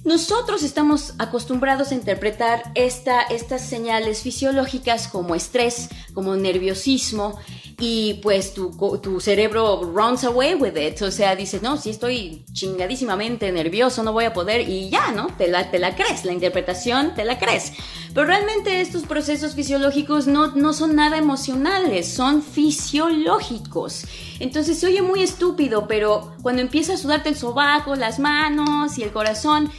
Nosotros 0.06 0.64
estamos 0.64 1.14
acostumbrados 1.20 1.92
a 1.92 1.96
interpretar 1.96 2.72
estas 2.74 3.62
señales 3.68 4.22
fisiológicas 4.22 5.08
como 5.08 5.36
estrés, 5.36 5.90
como 6.14 6.36
nerviosismo, 6.36 7.38
y 7.80 8.16
pues 8.16 8.54
tu, 8.54 8.72
tu, 9.02 9.22
cerebro 9.22 9.82
runs 9.84 10.24
away 10.26 10.56
with 10.56 10.76
it, 10.76 11.02
o 11.02 11.12
sea, 11.12 11.36
dices, 11.36 11.62
no, 11.62 11.78
si 11.78 11.90
estoy 11.90 12.44
chingadísimamente 12.52 13.52
nervioso, 13.52 14.04
no 14.04 14.12
voy 14.12 14.26
a 14.26 14.34
poder, 14.34 14.68
y 14.68 14.90
ya, 14.90 15.12
¿no? 15.12 15.28
Te 15.38 15.48
la, 15.48 15.72
te 15.72 15.80
la 15.80 15.96
crees, 15.96 16.26
la 16.26 16.34
interpretación 16.34 17.16
te 17.16 17.24
la 17.24 17.40
crees. 17.40 17.74
Pero 18.14 18.26
realmente 18.26 18.82
estos 18.82 19.04
procesos 19.04 19.56
fisiológicos 19.56 20.28
no, 20.28 20.56
no 20.56 20.74
son 20.74 20.96
nada 20.96 21.18
emocionales, 21.18 22.12
son 22.12 22.44
fisiológicos. 22.44 24.06
Entonces 24.40 24.80
se 24.80 24.88
oye 24.88 25.02
muy 25.02 25.24
estúpido, 25.24 25.88
pero 25.88 26.34
cuando 26.42 26.62
empieza 26.62 26.94
a 26.94 26.98
sudarte 26.98 27.30
el 27.30 27.36
sobaco, 27.36 27.96
las 27.96 28.20
manos 28.20 28.98
y 28.98 29.04
el 29.04 29.12
corazón, 29.12 29.72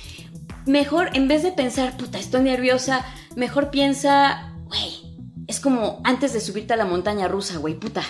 mejor 0.64 1.10
en 1.14 1.28
vez 1.28 1.42
de 1.42 1.52
pensar, 1.52 1.96
puta, 1.96 2.18
estoy 2.18 2.42
nerviosa, 2.42 3.04
mejor 3.36 3.70
piensa, 3.70 4.54
es 5.50 5.58
como 5.58 6.00
antes 6.04 6.32
de 6.32 6.40
subirte 6.40 6.74
a 6.74 6.76
la 6.76 6.84
montaña 6.84 7.26
rusa, 7.26 7.58
güey, 7.58 7.74
puta. 7.74 8.02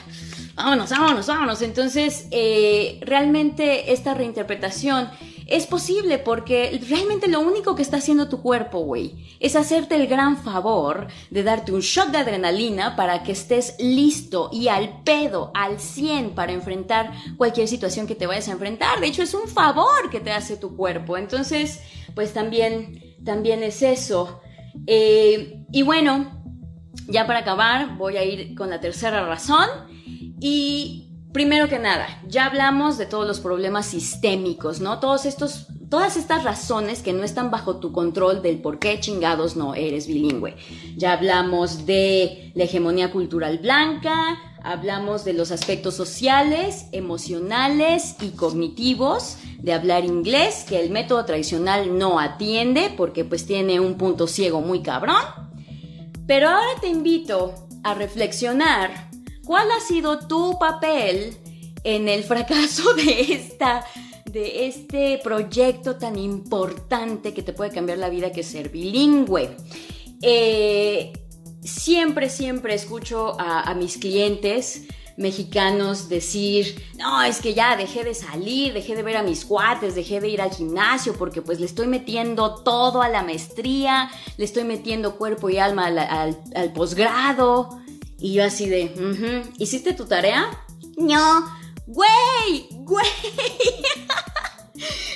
Vámonos, 0.54 0.90
vámonos, 0.90 1.26
vámonos. 1.26 1.62
Entonces, 1.62 2.26
eh, 2.30 3.00
realmente 3.00 3.92
esta 3.92 4.12
reinterpretación 4.12 5.08
es 5.46 5.66
posible 5.66 6.18
porque 6.18 6.78
realmente 6.86 7.28
lo 7.28 7.40
único 7.40 7.74
que 7.74 7.80
está 7.80 7.96
haciendo 7.96 8.28
tu 8.28 8.42
cuerpo, 8.42 8.80
güey, 8.80 9.26
es 9.40 9.56
hacerte 9.56 9.96
el 9.96 10.06
gran 10.06 10.36
favor 10.36 11.08
de 11.30 11.42
darte 11.42 11.72
un 11.72 11.80
shot 11.80 12.08
de 12.08 12.18
adrenalina 12.18 12.94
para 12.94 13.22
que 13.22 13.32
estés 13.32 13.74
listo 13.78 14.50
y 14.52 14.68
al 14.68 15.02
pedo, 15.02 15.50
al 15.54 15.80
100 15.80 16.34
para 16.34 16.52
enfrentar 16.52 17.10
cualquier 17.38 17.68
situación 17.68 18.06
que 18.06 18.14
te 18.14 18.26
vayas 18.26 18.48
a 18.48 18.52
enfrentar. 18.52 19.00
De 19.00 19.06
hecho, 19.06 19.22
es 19.22 19.32
un 19.32 19.48
favor 19.48 20.10
que 20.10 20.20
te 20.20 20.30
hace 20.30 20.58
tu 20.58 20.76
cuerpo. 20.76 21.16
Entonces, 21.16 21.80
pues 22.14 22.34
también, 22.34 23.16
también 23.24 23.62
es 23.62 23.80
eso. 23.80 24.42
Eh, 24.86 25.64
y 25.72 25.82
bueno, 25.82 26.39
ya 27.06 27.26
para 27.26 27.40
acabar, 27.40 27.96
voy 27.96 28.16
a 28.16 28.24
ir 28.24 28.54
con 28.54 28.70
la 28.70 28.80
tercera 28.80 29.26
razón. 29.26 29.66
Y 30.40 31.10
primero 31.32 31.68
que 31.68 31.78
nada, 31.78 32.06
ya 32.26 32.46
hablamos 32.46 32.98
de 32.98 33.06
todos 33.06 33.26
los 33.26 33.40
problemas 33.40 33.86
sistémicos, 33.86 34.80
¿no? 34.80 34.98
Todos 35.00 35.26
estos, 35.26 35.66
todas 35.88 36.16
estas 36.16 36.44
razones 36.44 37.02
que 37.02 37.12
no 37.12 37.22
están 37.22 37.50
bajo 37.50 37.76
tu 37.76 37.92
control 37.92 38.42
del 38.42 38.60
por 38.60 38.78
qué 38.78 38.98
chingados 39.00 39.56
no 39.56 39.74
eres 39.74 40.06
bilingüe. 40.06 40.56
Ya 40.96 41.12
hablamos 41.12 41.86
de 41.86 42.52
la 42.54 42.64
hegemonía 42.64 43.12
cultural 43.12 43.58
blanca, 43.58 44.38
hablamos 44.62 45.24
de 45.24 45.32
los 45.32 45.52
aspectos 45.52 45.94
sociales, 45.94 46.86
emocionales 46.92 48.16
y 48.20 48.30
cognitivos 48.30 49.38
de 49.58 49.72
hablar 49.72 50.04
inglés, 50.04 50.64
que 50.68 50.80
el 50.80 50.90
método 50.90 51.24
tradicional 51.24 51.96
no 51.98 52.18
atiende 52.18 52.92
porque 52.96 53.24
pues 53.24 53.46
tiene 53.46 53.80
un 53.80 53.96
punto 53.96 54.26
ciego 54.26 54.60
muy 54.60 54.82
cabrón. 54.82 55.49
Pero 56.30 56.48
ahora 56.48 56.80
te 56.80 56.86
invito 56.86 57.66
a 57.82 57.92
reflexionar 57.92 59.10
cuál 59.44 59.68
ha 59.72 59.80
sido 59.80 60.28
tu 60.28 60.60
papel 60.60 61.36
en 61.82 62.08
el 62.08 62.22
fracaso 62.22 62.94
de 62.94 63.32
esta 63.32 63.84
de 64.26 64.68
este 64.68 65.18
proyecto 65.24 65.96
tan 65.96 66.16
importante 66.16 67.34
que 67.34 67.42
te 67.42 67.52
puede 67.52 67.72
cambiar 67.72 67.98
la 67.98 68.08
vida 68.08 68.30
que 68.30 68.42
es 68.42 68.46
ser 68.46 68.68
bilingüe. 68.68 69.56
Eh, 70.22 71.12
siempre, 71.64 72.30
siempre 72.30 72.74
escucho 72.74 73.34
a 73.36 73.74
mis 73.74 73.98
clientes 73.98 74.84
mexicanos 75.20 76.08
decir, 76.08 76.82
no, 76.96 77.22
es 77.22 77.40
que 77.40 77.54
ya 77.54 77.76
dejé 77.76 78.04
de 78.04 78.14
salir, 78.14 78.72
dejé 78.72 78.96
de 78.96 79.02
ver 79.02 79.18
a 79.18 79.22
mis 79.22 79.44
cuates, 79.44 79.94
dejé 79.94 80.20
de 80.20 80.28
ir 80.28 80.40
al 80.40 80.50
gimnasio 80.50 81.12
porque 81.12 81.42
pues 81.42 81.60
le 81.60 81.66
estoy 81.66 81.86
metiendo 81.86 82.62
todo 82.62 83.02
a 83.02 83.08
la 83.08 83.22
maestría, 83.22 84.10
le 84.38 84.44
estoy 84.44 84.64
metiendo 84.64 85.16
cuerpo 85.16 85.50
y 85.50 85.58
alma 85.58 85.86
al, 85.86 86.72
posgrado. 86.72 87.80
Y 88.18 88.34
yo 88.34 88.44
así 88.44 88.68
de, 88.68 89.44
¿hiciste 89.58 89.92
tu 89.92 90.06
tarea? 90.06 90.50
No, 90.96 91.46
güey, 91.86 92.68
güey. 92.70 93.06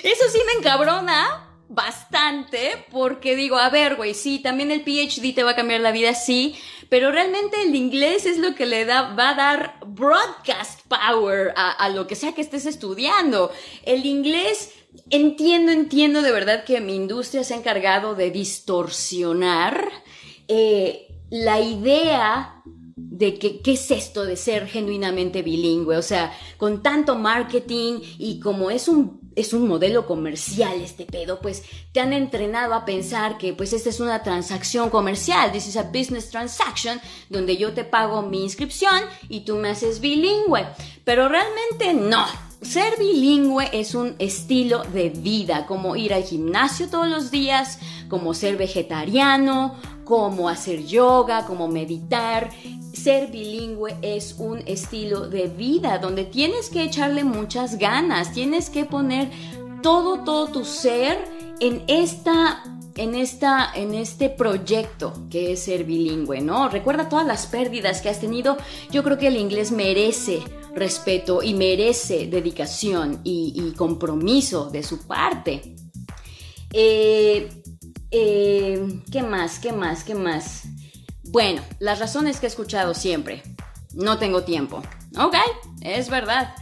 Eso 0.03 0.25
sí 0.31 0.39
me 0.47 0.61
encabrona 0.61 1.49
bastante 1.69 2.87
porque 2.91 3.37
digo, 3.37 3.57
a 3.57 3.71
ver, 3.71 3.97
güey, 3.97 4.15
sí, 4.15 4.39
también 4.39 4.71
el 4.71 4.83
PhD 4.83 5.35
te 5.35 5.43
va 5.43 5.53
a 5.53 5.57
cambiar 5.57 5.81
la 5.81 5.93
vida, 5.93 6.15
sí, 6.15 6.57
pero 6.89 7.11
realmente 7.11 7.63
el 7.63 7.75
inglés 7.75 8.27
es 8.27 8.39
lo 8.39 8.55
que 8.55 8.67
le 8.67 8.85
da, 8.85 9.15
va 9.15 9.31
a 9.31 9.35
dar 9.35 9.79
broadcast 9.87 10.81
power 10.89 11.53
a, 11.57 11.89
lo 11.89 12.07
que 12.07 12.15
sea 12.15 12.33
que 12.33 12.41
estés 12.41 12.67
estudiando. 12.67 13.51
El 13.85 14.07
inglés, 14.07 14.73
entiendo, 15.11 15.73
entiendo 15.73 16.23
de 16.23 16.33
verdad 16.33 16.65
que 16.65 16.81
mi 16.81 16.95
industria 16.95 17.45
se 17.45 17.55
ha 17.55 17.59
encargado 17.59 18.15
de 18.15 18.31
distorsionar 18.31 19.91
eh, 20.49 21.09
la 21.31 21.61
idea 21.61 22.63
de 22.97 23.39
que, 23.39 23.61
qué 23.61 23.73
es 23.73 23.91
esto 23.91 24.25
de 24.25 24.37
ser 24.37 24.67
genuinamente 24.67 25.43
bilingüe. 25.43 25.97
O 25.97 26.03
sea, 26.03 26.33
con 26.57 26.83
tanto 26.83 27.17
marketing 27.17 28.01
y 28.19 28.41
como 28.41 28.71
es 28.71 28.89
un, 28.89 29.24
es 29.37 29.53
un 29.53 29.69
modelo 29.69 30.07
comercial 30.07 30.81
este 30.81 31.05
pedo, 31.05 31.41
pues 31.41 31.63
te 31.93 32.01
han 32.01 32.13
entrenado 32.13 32.75
a 32.75 32.85
pensar 32.85 33.39
que 33.39 33.53
pues 33.53 33.73
esta 33.73 33.91
es 33.91 34.01
una 34.01 34.23
transacción 34.23 34.91
comercial. 34.91 35.53
This 35.53 35.69
is 35.69 35.77
a 35.77 35.85
business 35.85 36.31
transaction 36.31 37.01
donde 37.29 37.57
yo 37.57 37.73
te 37.73 37.85
pago 37.85 38.23
mi 38.23 38.43
inscripción 38.43 39.01
y 39.29 39.41
tú 39.41 39.57
me 39.57 39.71
haces 39.71 40.01
bilingüe. 40.01 40.67
Pero 41.05 41.29
realmente 41.29 41.95
no. 41.95 42.25
Ser 42.63 42.99
bilingüe 42.99 43.69
es 43.75 43.95
un 43.95 44.17
estilo 44.19 44.85
de 44.85 45.11
vida, 45.11 45.67
como 45.67 45.97
ir 45.97 46.15
al 46.15 46.23
gimnasio 46.23 46.89
todos 46.89 47.09
los 47.09 47.31
días, 47.31 47.79
como 48.09 48.33
ser 48.33 48.57
vegetariano, 48.57 49.75
como 50.05 50.49
hacer 50.49 50.85
yoga, 50.85 51.47
como 51.47 51.69
meditar. 51.69 52.51
Ser 52.93 53.31
bilingüe 53.31 53.97
es 54.03 54.37
un 54.39 54.63
estilo 54.67 55.29
de 55.29 55.49
vida 55.49 55.99
donde 55.99 56.25
tienes 56.25 56.71
que 56.71 56.85
echarle 56.85 57.25
muchas 57.25 57.79
ganas, 57.79 58.33
tienes 58.33 58.71
que 58.71 58.85
poner 58.85 59.31
todo, 59.83 60.25
todo 60.25 60.47
tu 60.49 60.65
ser 60.65 61.19
en 61.61 61.83
esta 61.89 62.63
en, 62.97 63.15
esta, 63.15 63.71
en 63.75 63.95
este 63.95 64.31
proyecto 64.31 65.13
que 65.31 65.53
es 65.53 65.65
ser 65.65 65.85
bilingüe, 65.85 66.41
¿no? 66.41 66.69
Recuerda 66.69 67.09
todas 67.09 67.27
las 67.27 67.47
pérdidas 67.47 68.01
que 68.01 68.09
has 68.09 68.21
tenido. 68.21 68.57
Yo 68.91 69.03
creo 69.03 69.19
que 69.19 69.29
el 69.29 69.37
inglés 69.37 69.73
merece 69.73 70.43
respeto 70.75 71.43
y 71.43 71.55
merece 71.55 72.27
dedicación 72.27 73.21
y, 73.25 73.73
compromiso 73.77 74.71
de 74.71 74.83
su 74.83 75.07
parte. 75.07 75.77
Eh, 76.73 77.49
eh, 78.17 79.03
¿Qué 79.11 79.23
más? 79.23 79.59
¿Qué 79.59 79.73
más? 79.73 80.05
¿Qué 80.05 80.15
más? 80.15 80.63
Bueno, 81.25 81.63
las 81.81 81.99
razones 81.99 82.39
que 82.39 82.47
he 82.47 82.49
escuchado 82.49 82.95
siempre. 82.95 83.43
No 83.93 84.19
tengo 84.19 84.45
tiempo. 84.45 84.83
Ok, 85.19 85.35
es 85.81 86.09
verdad. 86.09 86.55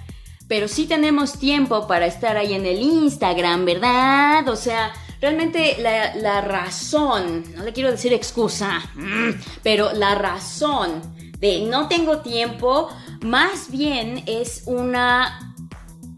Pero 0.49 0.67
sí 0.67 0.87
tenemos 0.87 1.39
tiempo 1.39 1.87
para 1.87 2.07
estar 2.07 2.37
ahí 2.37 2.55
en 2.55 2.65
el 2.65 2.81
Instagram, 2.81 3.67
¿verdad? 3.67 4.49
O 4.49 4.57
sea, 4.57 4.93
realmente 5.21 5.77
la, 5.79 6.15
la 6.17 6.41
razón, 6.41 7.45
no 7.55 7.65
le 7.65 7.73
quiero 7.73 7.91
decir 7.91 8.13
excusa, 8.15 8.81
mm, 8.95 9.41
pero 9.63 9.93
la 9.93 10.15
razón 10.15 11.03
de 11.39 11.67
no 11.67 11.89
tengo 11.89 12.19
tiempo 12.19 12.89
más 13.23 13.71
bien 13.71 14.25
es 14.27 14.63
una, 14.67 15.55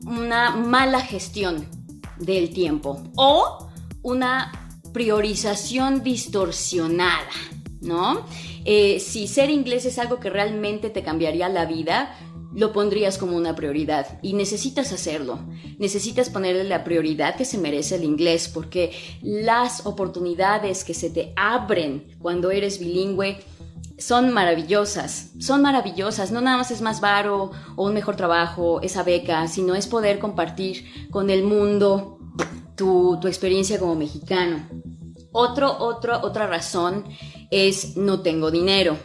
una 0.06 0.50
mala 0.56 1.00
gestión 1.00 1.68
del 2.18 2.52
tiempo 2.52 3.02
o 3.16 3.68
una 4.02 4.63
priorización 4.94 6.02
distorsionada, 6.02 7.28
¿no? 7.82 8.24
Eh, 8.64 9.00
si 9.00 9.26
ser 9.26 9.50
inglés 9.50 9.84
es 9.84 9.98
algo 9.98 10.20
que 10.20 10.30
realmente 10.30 10.88
te 10.88 11.02
cambiaría 11.02 11.50
la 11.50 11.66
vida, 11.66 12.16
lo 12.54 12.72
pondrías 12.72 13.18
como 13.18 13.36
una 13.36 13.56
prioridad 13.56 14.18
y 14.22 14.34
necesitas 14.34 14.92
hacerlo. 14.92 15.40
Necesitas 15.78 16.30
ponerle 16.30 16.64
la 16.64 16.84
prioridad 16.84 17.34
que 17.34 17.44
se 17.44 17.58
merece 17.58 17.96
el 17.96 18.04
inglés 18.04 18.48
porque 18.48 18.92
las 19.20 19.84
oportunidades 19.84 20.84
que 20.84 20.94
se 20.94 21.10
te 21.10 21.32
abren 21.36 22.16
cuando 22.20 22.52
eres 22.52 22.78
bilingüe 22.78 23.38
son 23.98 24.32
maravillosas, 24.32 25.32
son 25.40 25.62
maravillosas. 25.62 26.30
No 26.30 26.40
nada 26.40 26.58
más 26.58 26.70
es 26.70 26.80
más 26.80 27.00
varo 27.00 27.50
o 27.76 27.86
un 27.86 27.94
mejor 27.94 28.16
trabajo, 28.16 28.80
esa 28.80 29.02
beca, 29.02 29.46
sino 29.48 29.74
es 29.74 29.86
poder 29.86 30.18
compartir 30.18 31.08
con 31.10 31.30
el 31.30 31.42
mundo 31.42 32.13
tu, 32.76 33.20
experiencia 33.26 33.78
como 33.78 33.94
mexicano. 33.94 34.68
Otro, 35.32 35.76
otro, 35.78 36.20
otra 36.22 36.46
razón 36.46 37.04
es 37.50 37.96
no 37.96 38.20
tengo 38.20 38.50
dinero. 38.50 38.96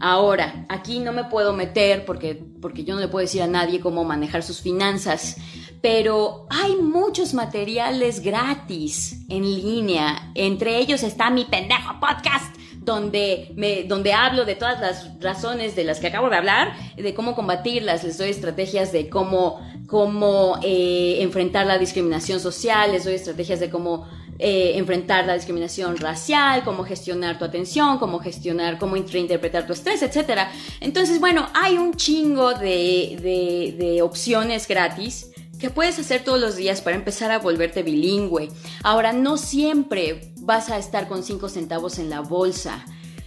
Ahora, 0.00 0.66
aquí 0.68 0.98
no 0.98 1.12
me 1.12 1.24
puedo 1.24 1.52
meter 1.52 2.04
porque, 2.04 2.34
porque 2.60 2.84
yo 2.84 2.94
no 2.94 3.00
le 3.00 3.08
puedo 3.08 3.24
decir 3.24 3.42
a 3.42 3.46
nadie 3.46 3.80
cómo 3.80 4.04
manejar 4.04 4.42
sus 4.42 4.60
finanzas, 4.60 5.36
pero 5.80 6.46
hay 6.50 6.76
muchos 6.76 7.32
materiales 7.32 8.20
gratis 8.20 9.24
en 9.28 9.42
línea. 9.42 10.32
Entre 10.34 10.78
ellos 10.78 11.02
está 11.02 11.30
mi 11.30 11.44
pendejo 11.44 11.98
podcast 12.00 12.54
donde, 12.86 13.52
me, 13.56 13.82
donde 13.82 14.14
hablo 14.14 14.46
de 14.46 14.54
todas 14.54 14.80
las 14.80 15.20
razones 15.20 15.76
de 15.76 15.84
las 15.84 15.98
que 15.98 16.06
acabo 16.06 16.30
de 16.30 16.36
hablar, 16.36 16.74
de 16.96 17.12
cómo 17.14 17.34
combatirlas, 17.34 18.04
les 18.04 18.16
doy 18.16 18.30
estrategias 18.30 18.92
de 18.92 19.10
cómo, 19.10 19.60
cómo 19.86 20.58
eh, 20.62 21.18
enfrentar 21.20 21.66
la 21.66 21.76
discriminación 21.76 22.40
social, 22.40 22.92
les 22.92 23.04
doy 23.04 23.14
estrategias 23.14 23.60
de 23.60 23.68
cómo 23.68 24.08
eh, 24.38 24.72
enfrentar 24.76 25.26
la 25.26 25.34
discriminación 25.34 25.96
racial, 25.96 26.62
cómo 26.64 26.84
gestionar 26.84 27.38
tu 27.38 27.44
atención, 27.44 27.98
cómo 27.98 28.20
gestionar, 28.20 28.78
cómo 28.78 28.94
reinterpretar 28.94 29.66
tu 29.66 29.72
estrés, 29.72 30.02
etc. 30.02 30.42
Entonces, 30.80 31.18
bueno, 31.18 31.48
hay 31.54 31.76
un 31.76 31.94
chingo 31.94 32.54
de, 32.54 33.18
de, 33.20 33.74
de 33.84 34.02
opciones 34.02 34.68
gratis 34.68 35.32
que 35.58 35.70
puedes 35.70 35.98
hacer 35.98 36.24
todos 36.24 36.40
los 36.40 36.56
días 36.56 36.80
para 36.80 36.96
empezar 36.96 37.30
a 37.30 37.38
volverte 37.38 37.82
bilingüe. 37.82 38.48
Ahora, 38.82 39.12
no 39.12 39.36
siempre 39.36 40.32
vas 40.40 40.70
a 40.70 40.78
estar 40.78 41.08
con 41.08 41.22
5 41.22 41.48
centavos 41.48 41.98
en 41.98 42.10
la 42.10 42.20
bolsa. 42.20 42.84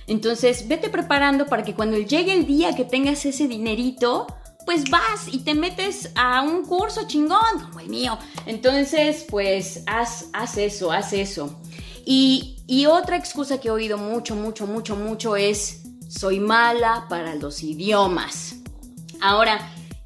Entonces, 0.08 0.68
vete 0.68 0.90
preparando 0.90 1.46
para 1.46 1.64
que 1.64 1.76
cuando 1.76 1.98
llegue 1.98 2.34
el 2.34 2.46
día 2.46 2.76
que 2.76 2.86
tengas 2.86 3.26
ese 3.26 3.48
dinerito, 3.48 4.28
pues 4.66 4.90
vas 4.90 5.28
y 5.32 5.40
te 5.40 5.56
metes 5.56 6.12
a 6.16 6.42
un 6.42 6.66
curso 6.66 7.08
chingón 7.08 7.60
como 7.64 7.80
el 7.80 7.90
mío. 7.90 8.18
Entonces, 8.46 9.26
pues 9.30 9.84
haz, 9.88 10.28
haz 10.34 10.58
eso, 10.58 10.92
haz 10.92 11.14
eso. 11.14 11.60
Y, 12.06 12.58
y 12.68 12.86
otra 12.86 13.18
excusa 13.18 13.60
que 13.60 13.68
he 13.68 13.72
oído 13.72 13.98
mucho, 13.98 14.36
mucho, 14.36 14.68
mucho, 14.68 14.96
mucho 14.96 15.36
es, 15.36 15.82
soy 16.08 16.40
mala 16.40 17.06
para 17.10 17.36
los 17.36 17.64
idiomas. 17.64 18.56
Ahora, 19.22 19.60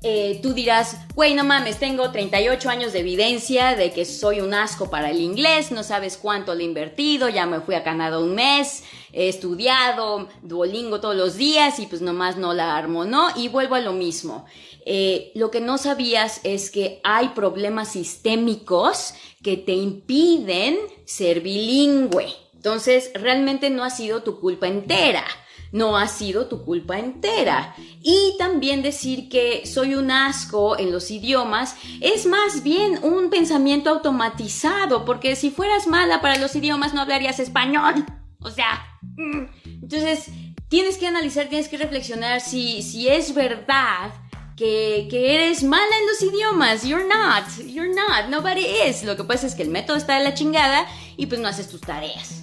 eh, 0.05 0.39
tú 0.43 0.53
dirás, 0.53 0.97
güey, 1.15 1.33
no 1.33 1.45
mames, 1.45 1.79
tengo 1.79 2.11
38 2.11 2.69
años 2.69 2.91
de 2.91 2.99
evidencia 2.99 3.73
de 3.75 3.91
que 3.91 4.03
soy 4.03 4.41
un 4.41 4.53
asco 4.53 4.89
para 4.89 5.09
el 5.09 5.21
inglés, 5.21 5.71
no 5.71 5.81
sabes 5.81 6.17
cuánto 6.17 6.53
le 6.53 6.63
he 6.63 6.67
invertido, 6.67 7.29
ya 7.29 7.45
me 7.45 7.61
fui 7.61 7.75
a 7.75 7.85
Canadá 7.85 8.19
un 8.19 8.35
mes, 8.35 8.83
he 9.13 9.29
estudiado 9.29 10.27
Duolingo 10.41 10.99
todos 10.99 11.15
los 11.15 11.37
días 11.37 11.79
y 11.79 11.85
pues 11.85 12.01
nomás 12.01 12.35
no 12.35 12.53
la 12.53 12.75
armo, 12.75 13.05
¿no? 13.05 13.29
Y 13.37 13.47
vuelvo 13.47 13.75
a 13.75 13.79
lo 13.79 13.93
mismo. 13.93 14.45
Eh, 14.85 15.31
lo 15.35 15.49
que 15.51 15.61
no 15.61 15.77
sabías 15.77 16.41
es 16.43 16.69
que 16.69 16.99
hay 17.05 17.29
problemas 17.29 17.93
sistémicos 17.93 19.13
que 19.41 19.55
te 19.55 19.71
impiden 19.71 20.79
ser 21.05 21.39
bilingüe. 21.39 22.27
Entonces, 22.53 23.11
realmente 23.13 23.69
no 23.69 23.85
ha 23.85 23.89
sido 23.89 24.21
tu 24.23 24.41
culpa 24.41 24.67
entera 24.67 25.25
no 25.73 25.97
ha 25.97 26.07
sido 26.07 26.45
tu 26.45 26.63
culpa 26.63 26.97
entera. 26.99 27.75
Y 28.01 28.36
también 28.38 28.81
decir 28.81 29.27
que 29.27 29.65
soy 29.65 29.95
un 29.95 30.12
asco 30.12 30.77
en 30.77 30.91
los 30.91 31.12
idiomas 31.12 31.75
es 31.99 32.25
más 32.25 32.63
bien 32.63 32.99
un 33.01 33.29
pensamiento 33.29 33.89
automatizado, 33.89 35.03
porque 35.03 35.36
si 35.36 35.49
fueras 35.51 35.88
mala 35.88 36.21
para 36.21 36.38
los 36.38 36.55
idiomas 36.55 36.93
no 36.93 37.01
hablarías 37.01 37.39
español. 37.39 38.05
O 38.39 38.51
sea, 38.51 38.86
mm. 39.01 39.45
entonces 39.65 40.27
tienes 40.69 40.97
que 40.97 41.07
analizar, 41.07 41.47
tienes 41.47 41.67
que 41.67 41.77
reflexionar 41.77 42.39
si, 42.39 42.83
si 42.83 43.09
es 43.09 43.33
verdad 43.33 44.13
que, 44.55 45.07
que, 45.09 45.33
eres 45.33 45.63
mala 45.63 45.97
en 46.01 46.07
los 46.07 46.21
idiomas. 46.21 46.83
You're 46.83 47.07
not, 47.07 47.45
you're 47.65 47.93
not, 47.93 48.29
nobody 48.29 48.65
is. 48.88 49.03
Lo 49.03 49.17
que 49.17 49.23
pasa 49.23 49.47
es 49.47 49.55
que 49.55 49.63
el 49.63 49.69
método 49.69 49.97
está 49.97 50.19
de 50.19 50.23
la 50.23 50.36
chingada 50.36 50.86
y 51.17 51.25
pues 51.25 51.41
no 51.41 51.47
haces 51.47 51.67
tus 51.67 51.81
tareas. 51.81 52.42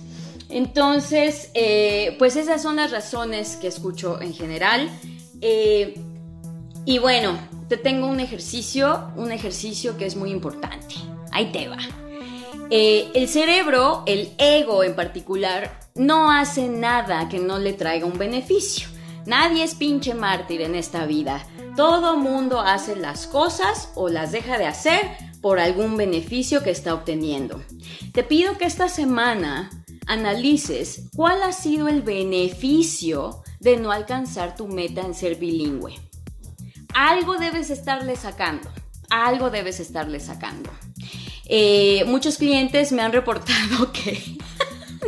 Entonces, 0.51 1.51
eh, 1.55 2.17
pues 2.19 2.37
esas 2.37 2.63
son 2.63 2.77
las 2.77 2.91
razones 2.91 3.57
que 3.57 3.69
escucho 3.69 4.21
en 4.21 4.35
general. 4.35 4.91
Eh, 5.41 5.95
y 6.85 6.99
bueno, 6.99 7.39
te 7.69 7.77
tengo 7.77 8.09
un 8.09 8.21
ejercicio, 8.21 9.13
un 9.17 9.31
ejercicio 9.31 9.97
que 9.97 10.07
es 10.07 10.17
muy 10.17 10.31
importante. 10.31 10.97
Ahí 11.31 11.53
te 11.53 11.69
va. 11.69 11.79
Eh, 12.71 13.09
el 13.15 13.29
cerebro, 13.29 14.03
el 14.07 14.33
ego 14.39 14.85
en 14.85 14.95
particular, 14.95 15.79
no 15.95 16.31
hace 16.31 16.69
nada 16.69 17.29
que 17.29 17.39
no 17.39 17.59
le 17.59 17.73
traiga 17.73 18.07
un 18.07 18.19
beneficio. 18.19 18.89
Nadie 19.27 19.65
es 19.65 19.75
pinche 19.75 20.15
mártir 20.15 20.63
en 20.63 20.75
esta 20.75 21.05
vida. 21.07 21.47
Todo 21.77 22.17
mundo 22.17 22.61
hace 22.61 22.97
las 22.97 23.27
cosas 23.27 23.91
o 23.95 24.09
las 24.09 24.33
deja 24.33 24.59
de 24.59 24.67
hacer 24.67 25.01
por 25.41 25.59
algún 25.59 25.97
beneficio 25.97 26.63
que 26.63 26.71
está 26.71 26.95
obteniendo. 26.95 27.63
Te 28.13 28.23
pido 28.23 28.59
que 28.59 28.65
esta 28.65 28.89
semana 28.89 29.71
analices 30.11 31.05
cuál 31.15 31.41
ha 31.45 31.53
sido 31.53 31.87
el 31.87 32.03
beneficio 32.03 33.45
de 33.61 33.77
no 33.77 33.93
alcanzar 33.93 34.57
tu 34.57 34.67
meta 34.67 35.03
en 35.03 35.15
ser 35.15 35.37
bilingüe. 35.37 35.95
Algo 36.95 37.37
debes 37.37 37.71
estarle 37.71 38.17
sacando, 38.17 38.69
algo 39.09 39.51
debes 39.51 39.79
estarle 39.79 40.19
sacando. 40.19 40.69
Eh, 41.47 42.03
muchos 42.07 42.39
clientes 42.39 42.91
me 42.91 43.03
han 43.03 43.13
reportado 43.13 43.93
que 43.93 44.21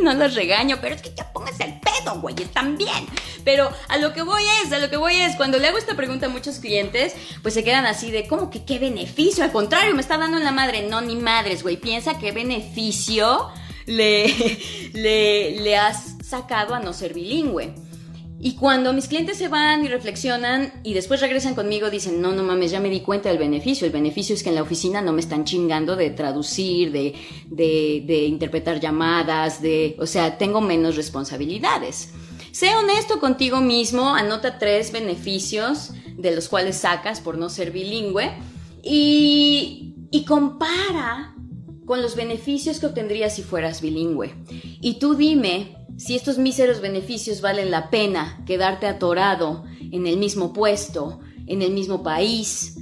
no 0.01 0.13
los 0.13 0.35
regaño, 0.35 0.77
pero 0.81 0.95
es 0.95 1.01
que 1.01 1.13
ya 1.13 1.33
pongas 1.33 1.59
el 1.59 1.81
pedo, 1.81 2.21
güey, 2.21 2.35
también. 2.35 3.05
Pero 3.43 3.69
a 3.89 3.97
lo 3.97 4.13
que 4.13 4.21
voy 4.21 4.43
es, 4.63 4.71
a 4.71 4.79
lo 4.79 4.89
que 4.89 4.95
voy 4.95 5.15
es, 5.17 5.35
cuando 5.35 5.59
le 5.59 5.67
hago 5.67 5.77
esta 5.77 5.97
pregunta 5.97 6.27
a 6.27 6.29
muchos 6.29 6.59
clientes, 6.59 7.13
pues 7.41 7.53
se 7.53 7.65
quedan 7.65 7.85
así 7.85 8.09
de, 8.09 8.25
¿cómo 8.25 8.49
que 8.49 8.63
qué 8.63 8.79
beneficio? 8.79 9.43
Al 9.43 9.51
contrario, 9.51 9.93
me 9.95 10.01
está 10.01 10.17
dando 10.17 10.37
en 10.37 10.45
la 10.45 10.53
madre. 10.53 10.87
No, 10.87 11.01
ni 11.01 11.17
madres, 11.17 11.61
güey, 11.61 11.75
piensa 11.75 12.17
qué 12.19 12.31
beneficio 12.31 13.51
le, 13.85 14.33
le, 14.93 15.77
has 15.77 16.17
sacado 16.23 16.73
a 16.73 16.79
no 16.79 16.93
ser 16.93 17.13
bilingüe. 17.13 17.73
Y 18.39 18.55
cuando 18.55 18.91
mis 18.91 19.07
clientes 19.07 19.37
se 19.37 19.47
van 19.47 19.85
y 19.85 19.87
reflexionan 19.87 20.81
y 20.83 20.93
después 20.93 21.21
regresan 21.21 21.55
conmigo, 21.55 21.89
dicen, 21.89 22.21
no, 22.21 22.33
no 22.33 22.43
mames, 22.43 22.71
ya 22.71 22.81
me 22.81 22.89
di 22.89 22.99
cuenta 22.99 23.29
del 23.29 23.37
beneficio. 23.37 23.87
El 23.87 23.93
beneficio 23.93 24.35
es 24.35 24.43
que 24.43 24.49
en 24.49 24.55
la 24.55 24.63
oficina 24.63 25.01
no 25.01 25.13
me 25.13 25.21
están 25.21 25.45
chingando 25.45 25.95
de 25.95 26.09
traducir, 26.09 26.91
de, 26.91 27.15
de, 27.47 28.03
de 28.05 28.25
interpretar 28.25 28.81
llamadas, 28.81 29.61
de, 29.61 29.95
o 29.97 30.05
sea, 30.05 30.37
tengo 30.37 30.59
menos 30.59 30.97
responsabilidades. 30.97 32.09
Sé 32.51 32.75
honesto 32.75 33.19
contigo 33.19 33.61
mismo, 33.61 34.13
anota 34.13 34.59
tres 34.59 34.91
beneficios 34.91 35.91
de 36.17 36.35
los 36.35 36.49
cuales 36.49 36.77
sacas 36.77 37.21
por 37.21 37.37
no 37.37 37.49
ser 37.49 37.71
bilingüe 37.71 38.31
y, 38.83 39.95
y 40.11 40.25
compara 40.25 41.32
con 41.85 42.01
los 42.01 42.15
beneficios 42.15 42.79
que 42.79 42.85
obtendrías 42.85 43.35
si 43.35 43.43
fueras 43.43 43.81
bilingüe. 43.81 44.33
Y 44.81 44.99
tú 44.99 45.15
dime 45.15 45.77
si 45.97 46.15
estos 46.15 46.37
míseros 46.37 46.81
beneficios 46.81 47.41
valen 47.41 47.71
la 47.71 47.89
pena 47.89 48.43
quedarte 48.45 48.87
atorado 48.87 49.63
en 49.91 50.07
el 50.07 50.17
mismo 50.17 50.53
puesto, 50.53 51.19
en 51.45 51.61
el 51.61 51.71
mismo 51.71 52.03
país, 52.03 52.77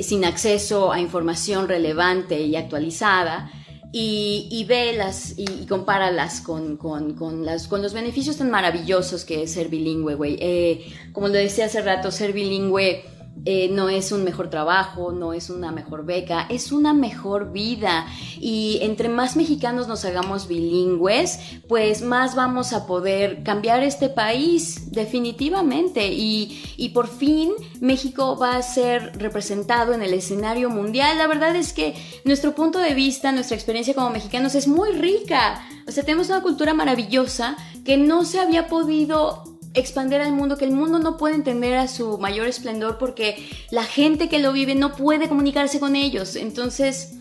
sin 0.00 0.24
acceso 0.24 0.92
a 0.92 1.00
información 1.00 1.68
relevante 1.68 2.40
y 2.40 2.56
actualizada, 2.56 3.50
y, 3.94 4.48
y 4.50 4.64
velas 4.64 5.34
y, 5.36 5.66
compáralas 5.66 6.40
con, 6.40 6.78
con, 6.78 7.14
con, 7.14 7.44
las, 7.44 7.68
con 7.68 7.82
los 7.82 7.92
beneficios 7.92 8.38
tan 8.38 8.50
maravillosos 8.50 9.26
que 9.26 9.42
es 9.42 9.52
ser 9.52 9.68
bilingüe, 9.68 10.14
güey. 10.14 10.38
Eh, 10.40 10.86
como 11.12 11.28
lo 11.28 11.34
decía 11.34 11.66
hace 11.66 11.82
rato, 11.82 12.10
ser 12.10 12.32
bilingüe 12.32 13.04
eh, 13.44 13.68
no 13.72 13.88
es 13.88 14.12
un 14.12 14.22
mejor 14.22 14.50
trabajo, 14.50 15.10
no 15.10 15.32
es 15.32 15.50
una 15.50 15.72
mejor 15.72 16.04
beca, 16.04 16.46
es 16.48 16.70
una 16.70 16.94
mejor 16.94 17.50
vida. 17.52 18.06
Y 18.40 18.78
entre 18.82 19.08
más 19.08 19.36
mexicanos 19.36 19.88
nos 19.88 20.04
hagamos 20.04 20.46
bilingües, 20.46 21.40
pues 21.68 22.02
más 22.02 22.36
vamos 22.36 22.72
a 22.72 22.86
poder 22.86 23.42
cambiar 23.42 23.82
este 23.82 24.08
país 24.08 24.92
definitivamente. 24.92 26.12
Y, 26.12 26.62
y 26.76 26.90
por 26.90 27.08
fin 27.08 27.50
México 27.80 28.36
va 28.36 28.56
a 28.56 28.62
ser 28.62 29.18
representado 29.18 29.92
en 29.92 30.02
el 30.02 30.14
escenario 30.14 30.70
mundial. 30.70 31.18
La 31.18 31.26
verdad 31.26 31.56
es 31.56 31.72
que 31.72 31.94
nuestro 32.24 32.54
punto 32.54 32.78
de 32.78 32.94
vista, 32.94 33.32
nuestra 33.32 33.56
experiencia 33.56 33.94
como 33.94 34.10
mexicanos 34.10 34.54
es 34.54 34.68
muy 34.68 34.92
rica. 34.92 35.62
O 35.88 35.90
sea, 35.90 36.04
tenemos 36.04 36.28
una 36.28 36.42
cultura 36.42 36.74
maravillosa 36.74 37.56
que 37.84 37.96
no 37.96 38.24
se 38.24 38.38
había 38.38 38.68
podido 38.68 39.51
expandir 39.74 40.20
al 40.20 40.32
mundo, 40.32 40.56
que 40.56 40.64
el 40.64 40.72
mundo 40.72 40.98
no 40.98 41.16
puede 41.16 41.34
entender 41.34 41.74
a 41.74 41.88
su 41.88 42.18
mayor 42.18 42.46
esplendor 42.46 42.98
porque 42.98 43.48
la 43.70 43.84
gente 43.84 44.28
que 44.28 44.38
lo 44.38 44.52
vive 44.52 44.74
no 44.74 44.94
puede 44.94 45.28
comunicarse 45.28 45.80
con 45.80 45.96
ellos. 45.96 46.36
Entonces, 46.36 47.14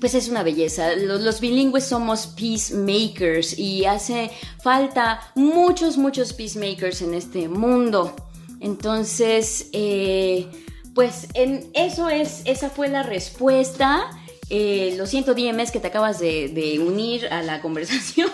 pues 0.00 0.14
es 0.14 0.28
una 0.28 0.42
belleza. 0.42 0.94
Los, 0.94 1.40
bilingües 1.40 1.84
somos 1.84 2.26
peacemakers 2.26 3.58
y 3.58 3.84
hace 3.84 4.30
falta 4.62 5.20
muchos, 5.34 5.96
muchos 5.96 6.32
peacemakers 6.32 7.02
en 7.02 7.14
este 7.14 7.48
mundo. 7.48 8.14
Entonces, 8.60 9.68
eh, 9.72 10.46
pues 10.94 11.28
en 11.34 11.70
eso 11.74 12.08
es, 12.08 12.42
esa 12.44 12.70
fue 12.70 12.88
la 12.88 13.02
respuesta. 13.02 14.10
Eh, 14.50 14.94
lo 14.96 15.06
siento, 15.06 15.34
DMS, 15.34 15.70
que 15.70 15.80
te 15.80 15.88
acabas 15.88 16.18
de 16.20 16.82
unir 16.84 17.26
a 17.28 17.42
la 17.42 17.60
conversación. 17.62 18.30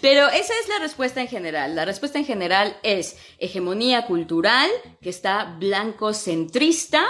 Pero 0.00 0.28
esa 0.28 0.52
es 0.62 0.68
la 0.68 0.78
respuesta 0.80 1.20
en 1.20 1.28
general. 1.28 1.74
La 1.74 1.84
respuesta 1.84 2.18
en 2.18 2.24
general 2.24 2.76
es 2.82 3.16
hegemonía 3.38 4.06
cultural, 4.06 4.68
que 5.00 5.10
está 5.10 5.56
blanco-centrista. 5.58 7.04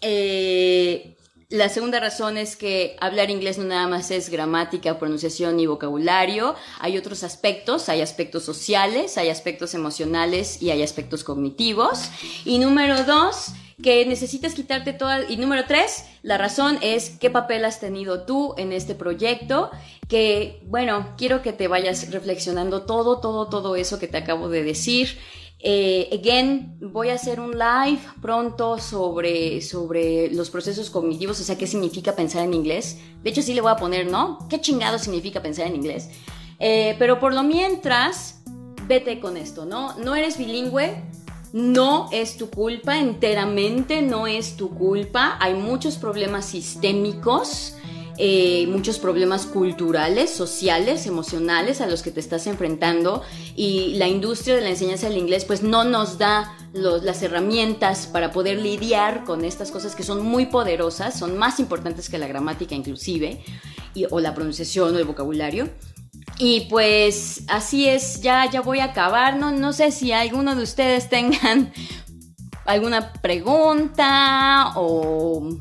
Eh, 0.00 1.16
la 1.50 1.70
segunda 1.70 1.98
razón 1.98 2.36
es 2.36 2.56
que 2.56 2.94
hablar 3.00 3.30
inglés 3.30 3.56
no 3.56 3.64
nada 3.64 3.88
más 3.88 4.10
es 4.10 4.28
gramática, 4.28 4.98
pronunciación 4.98 5.58
y 5.58 5.66
vocabulario. 5.66 6.54
Hay 6.78 6.98
otros 6.98 7.24
aspectos, 7.24 7.88
hay 7.88 8.02
aspectos 8.02 8.44
sociales, 8.44 9.16
hay 9.16 9.30
aspectos 9.30 9.72
emocionales 9.72 10.60
y 10.60 10.70
hay 10.70 10.82
aspectos 10.82 11.24
cognitivos. 11.24 12.10
Y 12.44 12.58
número 12.58 13.02
dos, 13.04 13.52
que 13.82 14.04
necesitas 14.06 14.54
quitarte 14.54 14.92
toda... 14.92 15.30
Y 15.30 15.36
número 15.36 15.64
tres, 15.66 16.04
la 16.22 16.36
razón 16.36 16.78
es 16.82 17.10
qué 17.10 17.30
papel 17.30 17.64
has 17.64 17.80
tenido 17.80 18.22
tú 18.22 18.54
en 18.56 18.72
este 18.72 18.94
proyecto, 18.94 19.70
que, 20.08 20.60
bueno, 20.66 21.14
quiero 21.16 21.42
que 21.42 21.52
te 21.52 21.68
vayas 21.68 22.10
reflexionando 22.10 22.82
todo, 22.82 23.20
todo, 23.20 23.48
todo 23.48 23.76
eso 23.76 23.98
que 23.98 24.08
te 24.08 24.18
acabo 24.18 24.48
de 24.48 24.64
decir. 24.64 25.18
Eh, 25.60 26.08
again, 26.12 26.76
voy 26.80 27.10
a 27.10 27.14
hacer 27.14 27.40
un 27.40 27.52
live 27.52 28.00
pronto 28.22 28.78
sobre, 28.78 29.60
sobre 29.60 30.30
los 30.32 30.50
procesos 30.50 30.88
cognitivos, 30.90 31.40
o 31.40 31.44
sea, 31.44 31.58
qué 31.58 31.66
significa 31.66 32.14
pensar 32.14 32.44
en 32.44 32.54
inglés. 32.54 32.98
De 33.22 33.30
hecho, 33.30 33.42
sí 33.42 33.54
le 33.54 33.60
voy 33.60 33.72
a 33.72 33.76
poner, 33.76 34.06
¿no? 34.06 34.38
¿Qué 34.48 34.60
chingado 34.60 34.98
significa 34.98 35.42
pensar 35.42 35.66
en 35.66 35.76
inglés? 35.76 36.10
Eh, 36.60 36.96
pero 36.98 37.18
por 37.20 37.34
lo 37.34 37.42
mientras, 37.42 38.40
vete 38.88 39.20
con 39.20 39.36
esto, 39.36 39.64
¿no? 39.64 39.94
No 39.98 40.16
eres 40.16 40.38
bilingüe, 40.38 41.04
no 41.52 42.08
es 42.12 42.36
tu 42.36 42.50
culpa, 42.50 42.98
enteramente 42.98 44.02
no 44.02 44.26
es 44.26 44.56
tu 44.56 44.70
culpa. 44.70 45.36
Hay 45.40 45.54
muchos 45.54 45.96
problemas 45.96 46.46
sistémicos, 46.46 47.74
eh, 48.18 48.66
muchos 48.66 48.98
problemas 48.98 49.46
culturales, 49.46 50.30
sociales, 50.30 51.06
emocionales 51.06 51.80
a 51.80 51.86
los 51.86 52.02
que 52.02 52.10
te 52.10 52.18
estás 52.18 52.48
enfrentando 52.48 53.22
y 53.54 53.94
la 53.94 54.08
industria 54.08 54.56
de 54.56 54.62
la 54.62 54.70
enseñanza 54.70 55.08
del 55.08 55.18
inglés 55.18 55.44
pues 55.44 55.62
no 55.62 55.84
nos 55.84 56.18
da 56.18 56.56
las 56.72 57.22
herramientas 57.22 58.08
para 58.08 58.32
poder 58.32 58.58
lidiar 58.58 59.24
con 59.24 59.44
estas 59.44 59.70
cosas 59.70 59.94
que 59.94 60.02
son 60.02 60.24
muy 60.24 60.46
poderosas, 60.46 61.18
son 61.18 61.38
más 61.38 61.60
importantes 61.60 62.08
que 62.08 62.18
la 62.18 62.26
gramática 62.26 62.74
inclusive, 62.74 63.40
o 64.10 64.20
la 64.20 64.34
pronunciación 64.34 64.94
o 64.94 64.98
el 64.98 65.04
vocabulario. 65.04 65.68
Y 66.38 66.62
pues 66.70 67.42
así 67.48 67.88
es, 67.88 68.20
ya, 68.20 68.48
ya 68.48 68.60
voy 68.60 68.78
a 68.78 68.84
acabar. 68.84 69.36
No, 69.36 69.50
no 69.50 69.72
sé 69.72 69.90
si 69.90 70.12
alguno 70.12 70.54
de 70.54 70.62
ustedes 70.62 71.08
tengan 71.08 71.72
alguna 72.64 73.12
pregunta 73.12 74.72
o 74.76 75.58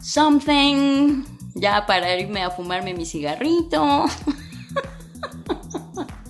something 0.00 1.24
ya 1.54 1.86
para 1.86 2.18
irme 2.18 2.42
a 2.42 2.50
fumarme 2.50 2.92
mi 2.92 3.06
cigarrito. 3.06 4.06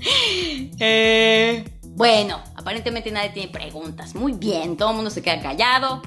eh, 0.78 1.64
bueno, 1.82 2.42
aparentemente 2.56 3.10
nadie 3.10 3.30
tiene 3.30 3.50
preguntas. 3.50 4.14
Muy 4.14 4.32
bien, 4.32 4.76
todo 4.76 4.90
el 4.90 4.96
mundo 4.96 5.10
se 5.10 5.22
queda 5.22 5.40
callado. 5.40 6.02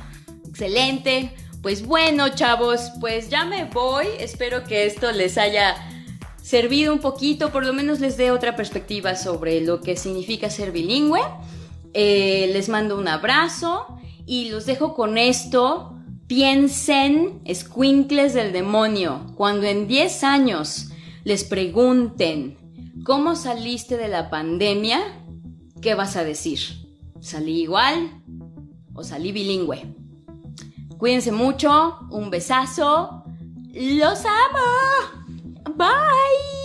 Excelente. 0.48 1.34
Pues 1.63 1.86
bueno, 1.86 2.30
chavos, 2.30 2.91
pues 3.00 3.30
ya 3.30 3.46
me 3.46 3.65
voy. 3.65 4.06
Espero 4.20 4.63
que 4.63 4.86
esto 4.86 5.12
les 5.12 5.39
haya 5.39 5.76
servido 6.48 6.94
un 6.94 7.00
poquito, 7.00 7.52
por 7.52 7.66
lo 7.66 7.74
menos 7.74 8.00
les 8.00 8.16
dé 8.16 8.32
otra 8.32 8.56
perspectiva 8.56 9.18
sobre 9.18 9.60
lo 9.60 9.82
que 9.82 9.98
significa 9.98 10.50
ser 10.50 10.72
bilingüe. 10.72 11.20
Eh, 11.94 12.50
les 12.54 12.70
mando 12.70 12.98
un 12.98 13.10
abrazo 13.10 14.00
y 14.26 14.48
los 14.48 14.66
dejo 14.66 14.94
con 14.94 15.18
esto. 15.18 15.98
Piensen, 16.28 17.42
escuincles 17.44 18.34
del 18.34 18.54
demonio, 18.54 19.34
cuando 19.36 19.68
en 19.68 19.90
10 19.90 20.24
años 20.24 20.88
les 21.26 21.44
pregunten 21.44 22.58
cómo 23.04 23.36
saliste 23.36 23.98
de 23.98 24.08
la 24.08 24.30
pandemia, 24.30 25.02
¿qué 25.82 25.96
vas 25.96 26.16
a 26.16 26.24
decir? 26.24 26.60
¿Salí 27.20 27.64
igual 27.64 28.22
o 28.94 29.04
salí 29.04 29.34
bilingüe? 29.34 29.94
Cuídense 30.98 31.34
mucho, 31.34 31.98
un 32.10 32.30
besazo, 32.30 33.26
los 33.74 34.24
amo. 34.24 35.27
Bye! 35.78 36.58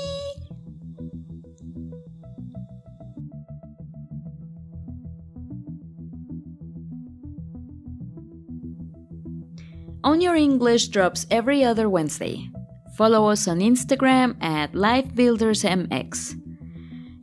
On 10.05 10.21
Your 10.21 10.35
English 10.35 10.89
drops 10.89 11.27
every 11.31 11.63
other 11.63 11.89
Wednesday. 11.89 12.51
Follow 12.97 13.29
us 13.29 13.47
on 13.47 13.61
Instagram 13.61 14.37
at 14.43 14.73
LifeBuildersMX. 14.73 16.35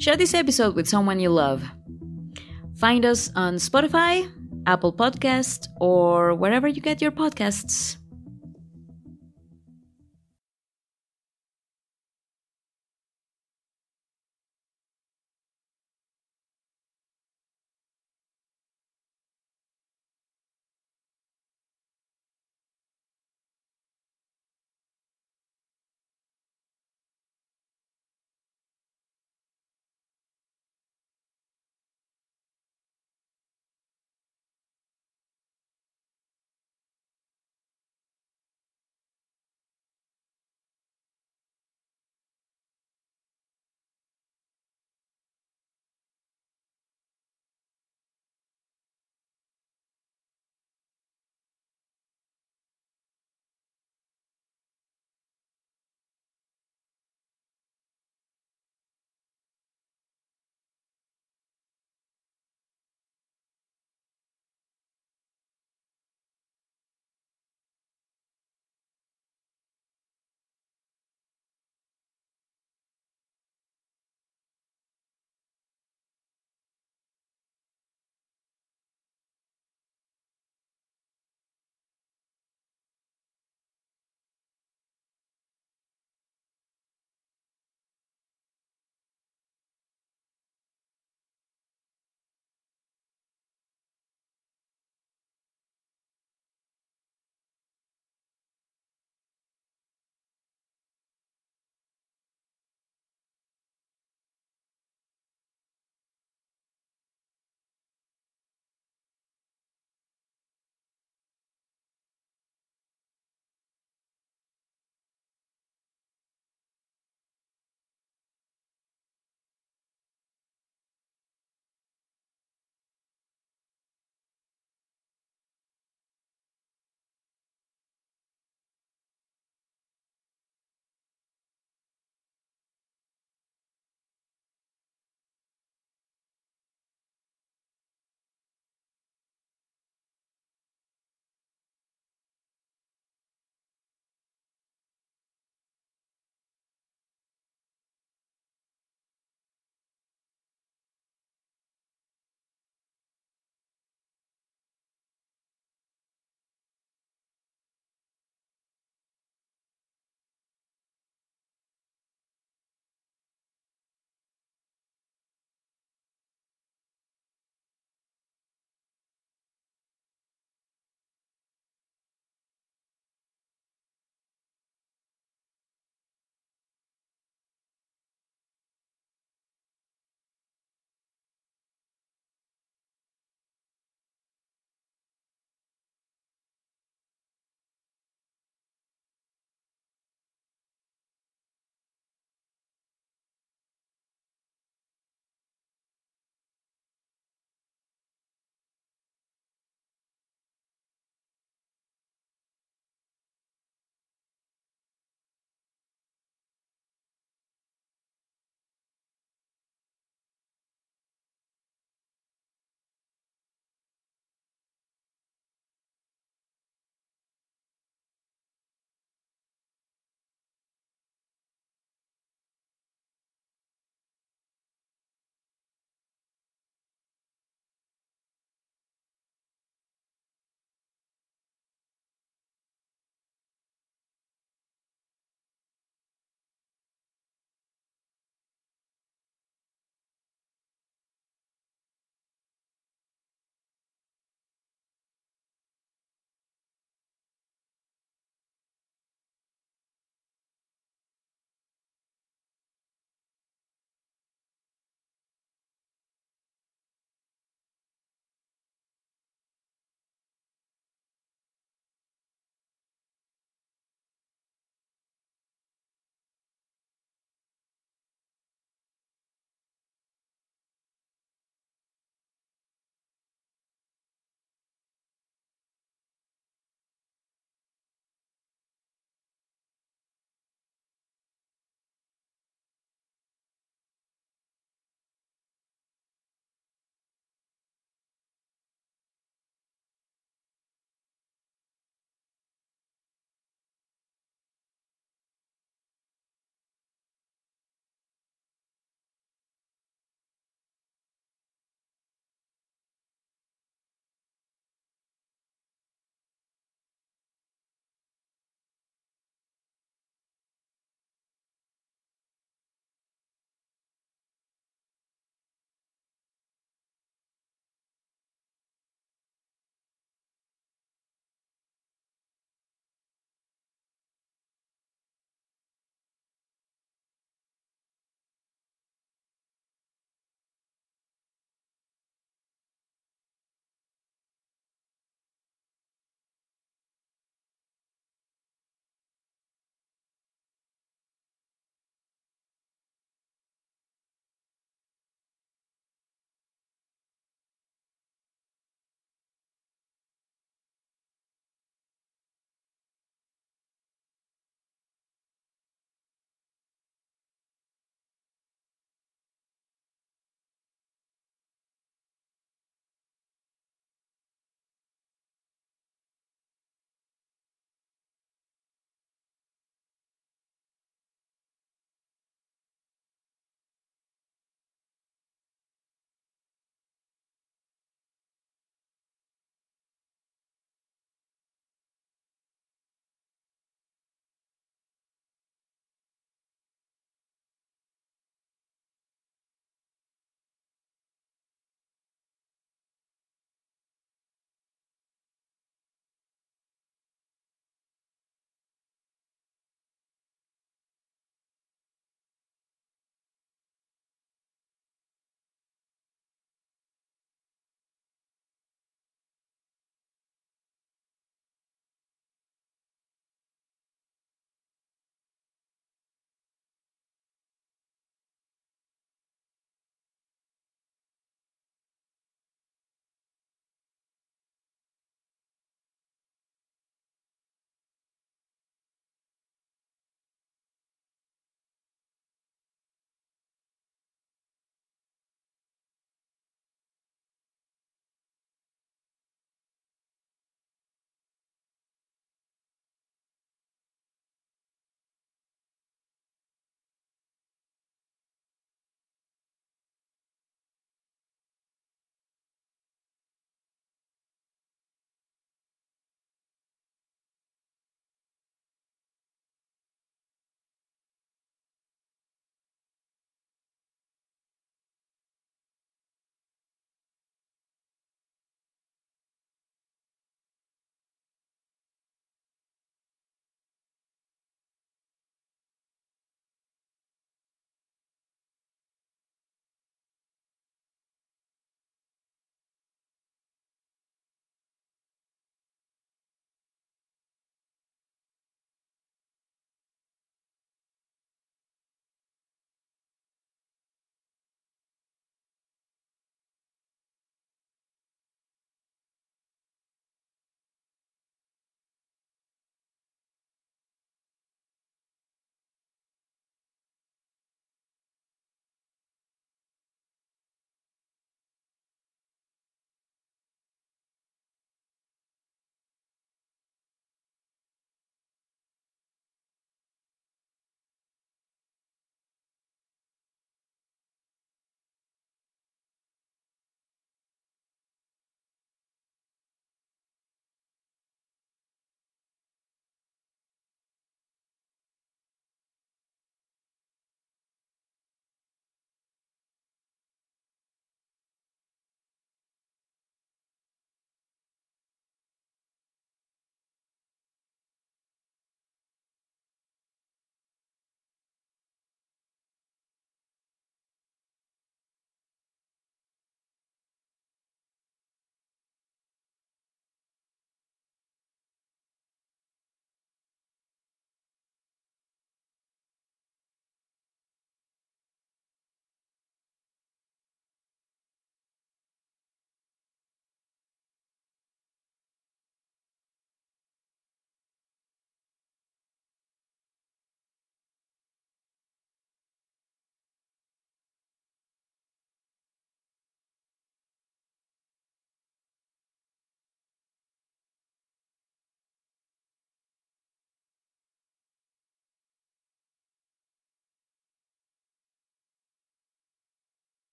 Share 0.00 0.16
this 0.16 0.32
episode 0.32 0.76
with 0.76 0.88
someone 0.88 1.18
you 1.18 1.30
love. 1.30 1.62
Find 2.76 3.04
us 3.04 3.30
on 3.34 3.56
Spotify, 3.56 4.30
Apple 4.66 4.92
Podcast, 4.92 5.68
or 5.80 6.34
wherever 6.34 6.68
you 6.68 6.80
get 6.80 7.02
your 7.02 7.10
podcasts. 7.10 7.97